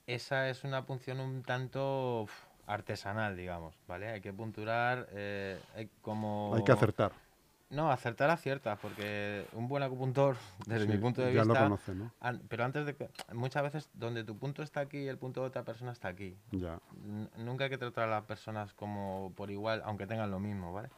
esa 0.08 0.50
es 0.50 0.64
una 0.64 0.86
punción 0.86 1.20
un 1.20 1.44
tanto 1.44 2.22
uf, 2.22 2.45
artesanal, 2.68 3.36
digamos, 3.36 3.76
¿vale? 3.88 4.10
Hay 4.10 4.22
que 4.22 4.34
punturar 4.34 5.08
eh, 5.12 5.60
hay 5.76 5.90
como... 6.02 6.54
Hay 6.56 6.64
que 6.64 6.72
acertar. 6.72 7.12
No, 7.70 7.92
acertar 7.92 8.30
aciertas, 8.30 8.78
porque 8.80 9.46
un 9.54 9.68
buen 9.68 9.84
acupuntor, 9.84 10.38
desde 10.68 10.86
Sí, 10.86 10.92
mi 10.92 10.98
punto 11.00 11.22
de 11.22 11.34
ya 11.34 11.44
vista... 11.44 11.64
lo 11.64 11.70
conoce, 11.70 11.96
¿no? 11.96 12.12
an- 12.22 12.42
pero 12.48 12.64
antes 12.64 12.86
de 12.86 12.96
que... 12.96 13.10
Muchas 13.34 13.64
veces 13.64 13.90
donde 13.94 14.24
tu 14.24 14.38
punto 14.38 14.64
está 14.64 14.82
aquí 14.82 15.00
y 15.00 15.08
el 15.08 15.18
punto 15.18 15.42
de 15.42 15.48
otra 15.48 15.64
persona 15.64 15.92
está 15.92 16.08
aquí. 16.10 16.36
Ya. 16.52 16.80
N- 17.06 17.30
Nunca 17.38 17.66
hay 17.66 17.70
que 17.70 17.78
tratar 17.78 18.06
a 18.08 18.12
las 18.12 18.24
personas 18.26 18.74
como 18.74 19.34
por 19.36 19.52
igual, 19.52 19.82
aunque 19.86 20.08
tengan 20.08 20.32
lo 20.32 20.40
mismo, 20.40 20.74
¿vale? 20.74 20.90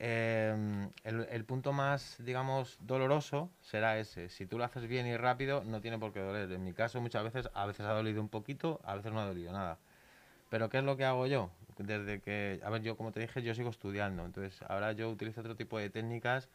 Em, 0.00 0.90
el, 1.04 1.26
el 1.30 1.44
punto 1.44 1.72
más, 1.72 2.16
digamos, 2.18 2.76
doloroso 2.80 3.48
será 3.62 3.98
ese. 3.98 4.28
Si 4.28 4.44
tú 4.44 4.58
lo 4.58 4.64
haces 4.64 4.86
bien 4.88 5.06
y 5.06 5.16
rápido, 5.16 5.62
no 5.64 5.80
tiene 5.80 5.98
por 5.98 6.12
qué 6.12 6.20
doler. 6.20 6.50
En 6.50 6.64
mi 6.64 6.72
caso, 6.72 7.00
muchas 7.00 7.22
veces, 7.24 7.48
a 7.54 7.64
veces 7.66 7.86
ha 7.86 7.92
dolido 7.92 8.20
un 8.20 8.28
poquito, 8.28 8.80
a 8.84 8.96
veces 8.96 9.12
no 9.12 9.20
ha 9.20 9.24
dolido 9.26 9.52
nada. 9.52 9.78
Pero 10.54 10.68
¿qué 10.68 10.78
es 10.78 10.84
lo 10.84 10.96
que 10.96 11.04
hago 11.04 11.26
yo? 11.26 11.50
Desde 11.78 12.20
que, 12.20 12.60
a 12.62 12.70
ver, 12.70 12.80
yo 12.80 12.96
como 12.96 13.10
te 13.10 13.18
dije, 13.18 13.42
yo 13.42 13.56
sigo 13.56 13.70
estudiando. 13.70 14.24
Entonces, 14.24 14.62
ahora 14.68 14.92
yo 14.92 15.10
utilizo 15.10 15.40
otro 15.40 15.56
tipo 15.56 15.80
de 15.80 15.90
técnicas 15.90 16.48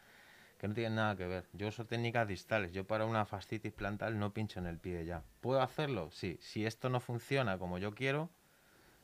que 0.58 0.70
no 0.70 0.74
tienen 0.74 0.96
nada 0.96 1.18
que 1.18 1.28
ver. 1.28 1.44
Yo 1.52 1.68
uso 1.68 1.86
técnicas 1.86 2.26
distales. 2.26 2.72
Yo 2.72 2.88
para 2.88 3.04
una 3.04 3.26
fascitis 3.26 3.74
plantar 3.74 4.14
no 4.14 4.32
pincho 4.32 4.62
en 4.62 4.68
el 4.68 4.78
pie 4.78 5.04
ya. 5.04 5.22
¿Puedo 5.42 5.62
hacerlo? 5.62 6.12
Sí. 6.14 6.38
Si 6.40 6.66
esto 6.66 6.90
no 6.90 7.02
funciona 7.02 7.58
como 7.58 7.78
yo 7.78 7.94
quiero, 7.94 8.30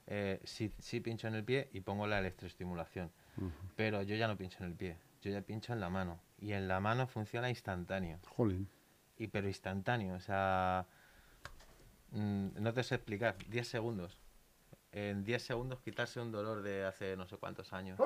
eh, 0.08 0.40
sí, 0.46 0.72
sí 0.80 1.02
pincho 1.02 1.28
en 1.28 1.36
el 1.36 1.44
pie 1.44 1.68
y 1.74 1.82
pongo 1.82 2.08
la 2.08 2.20
electroestimulación. 2.20 3.12
Pero 3.76 4.02
yo 4.02 4.16
ya 4.16 4.30
no 4.30 4.38
pincho 4.38 4.60
en 4.64 4.70
el 4.70 4.76
pie. 4.76 4.96
Yo 5.22 5.30
ya 5.30 5.42
pincho 5.42 5.74
en 5.74 5.82
la 5.82 5.90
mano. 5.90 6.22
Y 6.40 6.54
en 6.54 6.70
la 6.70 6.80
mano 6.80 7.06
funciona 7.06 7.50
instantáneo. 7.50 8.18
Jolín. 8.30 8.70
Y 9.18 9.28
pero 9.28 9.46
instantáneo. 9.50 10.16
O 10.16 10.22
sea, 10.22 10.86
mm, 12.12 12.48
no 12.62 12.74
te 12.74 12.82
sé 12.82 12.96
explicar. 12.96 13.36
10 13.50 13.68
segundos. 13.68 14.22
En 14.96 15.26
10 15.26 15.44
segundos 15.44 15.82
quitarse 15.82 16.22
un 16.22 16.32
dolor 16.32 16.62
de 16.62 16.86
hace 16.86 17.18
no 17.18 17.28
sé 17.28 17.36
cuántos 17.36 17.74
años. 17.74 18.00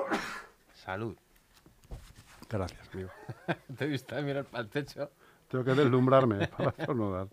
Salud. 0.74 1.16
Gracias, 2.48 2.80
amigo. 2.92 3.10
Te 3.78 3.84
he 3.84 3.86
visto 3.86 4.20
mirar 4.22 4.44
para 4.44 4.64
el 4.64 4.70
techo. 4.70 5.08
Tengo 5.48 5.64
que 5.64 5.74
deslumbrarme 5.74 6.48
para 6.48 6.70
estornudar. 6.76 7.28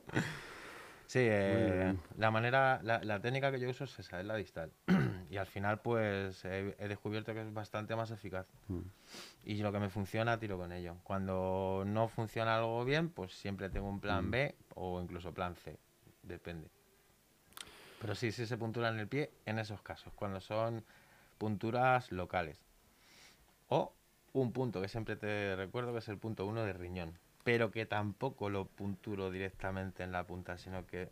Sí, 1.08 1.22
eh, 1.22 1.96
la 2.17 2.30
manera, 2.30 2.80
la, 2.84 3.04
la 3.04 3.20
técnica 3.20 3.52
que 3.52 3.60
yo 3.60 3.67
uso 3.67 3.86
es 3.86 3.98
esa, 3.98 4.20
es 4.20 4.28
la 4.28 4.36
distal. 4.36 4.72
y 5.32 5.38
al 5.38 5.48
final, 5.48 5.80
pues 5.80 6.46
he, 6.46 6.76
he 6.78 6.88
descubierto 6.88 7.34
que 7.34 7.41
es 7.41 7.52
bastante 7.52 7.96
más 7.96 8.12
eficaz. 8.12 8.46
Mm. 8.67 8.82
Y 9.46 9.56
lo 9.63 9.72
que 9.72 9.80
me 9.80 9.89
funciona, 9.89 10.38
tiro 10.38 10.60
con 10.60 10.72
ello. 10.72 10.98
Cuando 11.02 11.84
no 11.84 12.10
funciona 12.10 12.58
algo 12.58 12.86
bien, 12.86 13.10
pues 13.10 13.34
siempre 13.34 13.72
tengo 13.72 13.89
un 13.89 14.00
plan 14.00 14.28
Mm. 14.28 14.32
B 14.32 14.56
o 14.76 15.02
incluso 15.02 15.34
plan 15.34 15.56
C, 15.56 15.80
depende. 16.22 16.70
Pero 17.99 18.15
sí, 18.15 18.31
sí 18.31 18.45
se 18.45 18.57
puntura 18.57 18.89
en 18.89 18.99
el 18.99 19.07
pie 19.07 19.31
en 19.45 19.60
esos 19.60 19.81
casos, 19.81 20.13
cuando 20.13 20.39
son 20.39 20.83
punturas 21.38 22.12
locales. 22.12 22.60
O 23.69 23.93
un 24.33 24.51
punto 24.51 24.81
que 24.81 24.88
siempre 24.88 25.15
te 25.15 25.55
recuerdo 25.55 25.93
que 25.93 25.99
es 25.99 26.07
el 26.07 26.17
punto 26.17 26.45
1 26.45 26.63
de 26.63 26.73
riñón, 26.73 27.17
pero 27.43 27.71
que 27.71 27.86
tampoco 27.86 28.49
lo 28.49 28.65
punturo 28.65 29.31
directamente 29.31 30.03
en 30.03 30.12
la 30.12 30.25
punta, 30.25 30.57
sino 30.57 30.86
que 30.86 31.10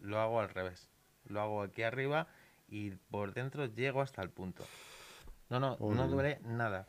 lo 0.00 0.20
hago 0.20 0.40
al 0.40 0.48
revés. 0.48 0.88
Lo 1.26 1.40
hago 1.40 1.62
aquí 1.62 1.82
arriba 1.82 2.28
y 2.68 2.90
por 2.90 3.34
dentro 3.34 3.66
llego 3.66 4.00
hasta 4.00 4.22
el 4.22 4.30
punto. 4.30 4.64
No, 5.48 5.58
no, 5.58 5.76
no 5.80 6.08
duele 6.08 6.40
nada. 6.44 6.86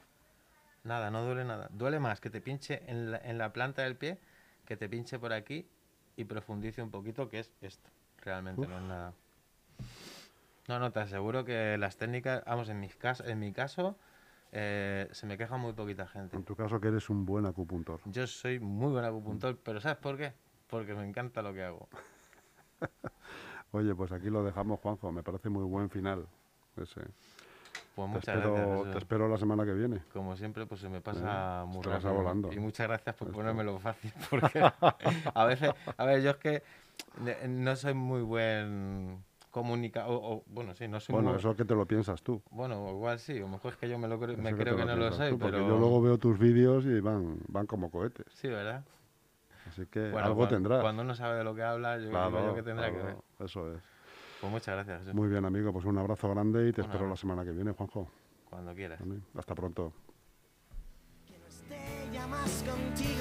Nada, 0.83 1.11
no 1.11 1.23
duele 1.23 1.45
nada. 1.45 1.67
Duele 1.71 1.99
más 1.99 2.21
que 2.21 2.29
te 2.29 2.41
pinche 2.41 2.83
en 2.87 3.11
la, 3.11 3.17
en 3.17 3.37
la 3.37 3.53
planta 3.53 3.81
del 3.83 3.95
pie, 3.95 4.19
que 4.65 4.77
te 4.77 4.87
pinche 4.87 5.19
por 5.19 5.33
aquí 5.33 5.67
y 6.15 6.25
profundice 6.25 6.81
un 6.81 6.91
poquito, 6.91 7.29
que 7.29 7.39
es 7.39 7.51
esto. 7.61 7.89
Realmente 8.17 8.61
Uf. 8.61 8.69
no 8.69 8.77
es 8.77 8.83
nada. 8.83 9.13
No, 10.71 10.79
no, 10.79 10.89
te 10.93 11.01
aseguro 11.01 11.43
que 11.43 11.77
las 11.77 11.97
técnicas, 11.97 12.43
vamos, 12.45 12.69
en, 12.69 12.79
mis 12.79 12.95
cas 12.95 13.19
en 13.19 13.39
mi 13.39 13.51
caso, 13.51 13.97
eh, 14.53 15.09
se 15.11 15.25
me 15.27 15.37
queja 15.37 15.57
muy 15.57 15.73
poquita 15.73 16.07
gente. 16.07 16.37
En 16.37 16.45
tu 16.45 16.55
caso 16.55 16.79
que 16.79 16.87
eres 16.87 17.09
un 17.09 17.25
buen 17.25 17.45
acupuntor. 17.45 17.99
Yo 18.05 18.25
soy 18.25 18.57
muy 18.61 18.89
buen 18.93 19.03
acupuntor, 19.03 19.59
pero 19.61 19.81
¿sabes 19.81 19.97
por 19.97 20.15
qué? 20.15 20.31
Porque 20.67 20.93
me 20.93 21.05
encanta 21.05 21.41
lo 21.41 21.53
que 21.53 21.61
hago. 21.65 21.89
Oye, 23.73 23.93
pues 23.93 24.13
aquí 24.13 24.29
lo 24.29 24.45
dejamos, 24.45 24.79
Juanjo. 24.79 25.11
Me 25.11 25.23
parece 25.23 25.49
muy 25.49 25.65
buen 25.65 25.89
final. 25.89 26.25
Ese. 26.77 27.01
Pues 27.93 28.07
Te 28.07 28.13
muchas 28.13 28.35
espero, 28.37 28.53
gracias. 28.55 28.91
te 28.93 28.97
espero 28.99 29.27
la 29.27 29.37
semana 29.37 29.65
que 29.65 29.73
viene. 29.73 30.01
Como 30.13 30.37
siempre, 30.37 30.65
pues 30.67 30.79
se 30.79 30.87
me 30.87 31.01
pasa 31.01 31.63
Eh, 31.63 31.65
muy 31.65 31.81
te 31.81 31.89
pasa 31.89 32.07
rápido. 32.07 32.13
volando. 32.23 32.53
Y 32.53 32.59
muchas 32.59 32.87
gracias 32.87 33.13
por 33.17 33.27
Esto. 33.27 33.37
ponérmelo 33.37 33.77
fácil, 33.79 34.13
porque 34.29 34.61
a 35.33 35.45
veces, 35.45 35.71
a 35.97 36.05
ver, 36.05 36.21
yo 36.21 36.29
es 36.31 36.37
que 36.37 36.63
no 37.49 37.75
soy 37.75 37.93
muy 37.93 38.21
buen 38.21 39.21
comunicador, 39.51 40.11
o, 40.11 40.33
o, 40.37 40.43
bueno, 40.47 40.73
sí, 40.73 40.87
no 40.87 40.99
soy 40.99 41.13
Bueno, 41.13 41.29
muy 41.31 41.39
eso 41.39 41.55
que 41.55 41.65
te 41.65 41.75
lo 41.75 41.85
piensas 41.85 42.21
tú. 42.23 42.41
Bueno, 42.49 42.89
igual 42.89 43.19
sí, 43.19 43.39
o 43.41 43.47
mejor 43.47 43.73
es 43.73 43.77
que 43.77 43.89
yo 43.89 43.99
me, 43.99 44.07
lo 44.07 44.19
creo, 44.19 44.37
me 44.37 44.55
creo 44.55 44.75
que 44.75 44.85
no 44.85 44.95
lo 44.95 45.09
tú, 45.11 45.17
pero... 45.19 45.37
Porque 45.37 45.57
yo 45.57 45.77
luego 45.77 46.01
veo 46.01 46.17
tus 46.17 46.39
vídeos 46.39 46.85
y 46.85 46.99
van, 46.99 47.37
van 47.47 47.67
como 47.67 47.91
cohetes. 47.91 48.25
Sí, 48.33 48.47
¿verdad? 48.47 48.83
Así 49.67 49.85
que 49.85 50.09
Bueno, 50.11 50.27
algo 50.27 50.37
cuan- 50.37 50.49
tendrás. 50.49 50.81
Cuando 50.81 51.03
uno 51.03 51.13
sabe 51.13 51.37
de 51.37 51.43
lo 51.43 51.53
que 51.53 51.63
habla, 51.63 51.97
yo 51.99 52.09
Claro, 52.09 52.47
yo 52.47 52.55
que 52.55 52.63
tendrá 52.63 52.91
que 52.91 52.97
ver. 52.97 53.17
Eso 53.39 53.71
es. 53.73 53.81
Pues 54.39 54.51
muchas 54.51 54.73
gracias, 54.75 54.99
Jesús. 55.01 55.13
Muy 55.13 55.29
bien, 55.29 55.45
amigo. 55.45 55.71
Pues 55.71 55.85
un 55.85 55.97
abrazo 55.99 56.29
grande 56.29 56.67
y 56.67 56.73
te 56.73 56.81
espero 56.81 57.07
la 57.07 57.15
semana 57.15 57.43
que 57.45 57.51
viene, 57.51 57.71
Juanjo. 57.73 58.09
Cuando 58.49 58.73
quieras. 58.73 58.99
Hasta 59.37 59.53
pronto. 59.53 59.93
Que 61.27 61.37
no 61.37 61.45
esté 61.45 62.09
ya 62.11 62.25
más 62.27 62.63
contigo 62.67 63.20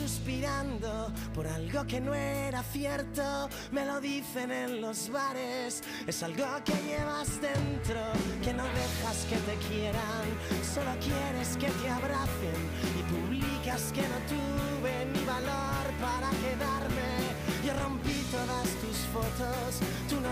Suspirando 0.00 1.12
por 1.34 1.46
algo 1.46 1.86
que 1.86 2.00
no 2.00 2.14
era 2.14 2.62
cierto, 2.62 3.48
me 3.70 3.84
lo 3.84 4.00
dicen 4.00 4.50
en 4.50 4.80
los 4.80 5.10
bares. 5.10 5.82
Es 6.06 6.22
algo 6.22 6.46
que 6.64 6.74
llevas 6.88 7.40
dentro, 7.40 8.00
que 8.42 8.52
no 8.54 8.64
dejas 8.64 9.26
que 9.28 9.36
te 9.36 9.56
quieran, 9.68 10.26
solo 10.74 10.92
quieres 11.00 11.56
que 11.56 11.68
te 11.68 11.90
abracen 11.90 12.60
y 12.98 13.02
publicas 13.12 13.92
que 13.92 14.02
no 14.02 14.18
tuve 14.32 15.06
ni 15.12 15.24
valor 15.24 15.84
para 16.00 16.30
quedarme. 16.44 17.10
Yo 17.66 17.72
rompí 17.82 18.24
todas 18.30 18.68
tus 18.82 18.98
fotos, 19.12 19.80
tú 20.08 20.20
no 20.20 20.28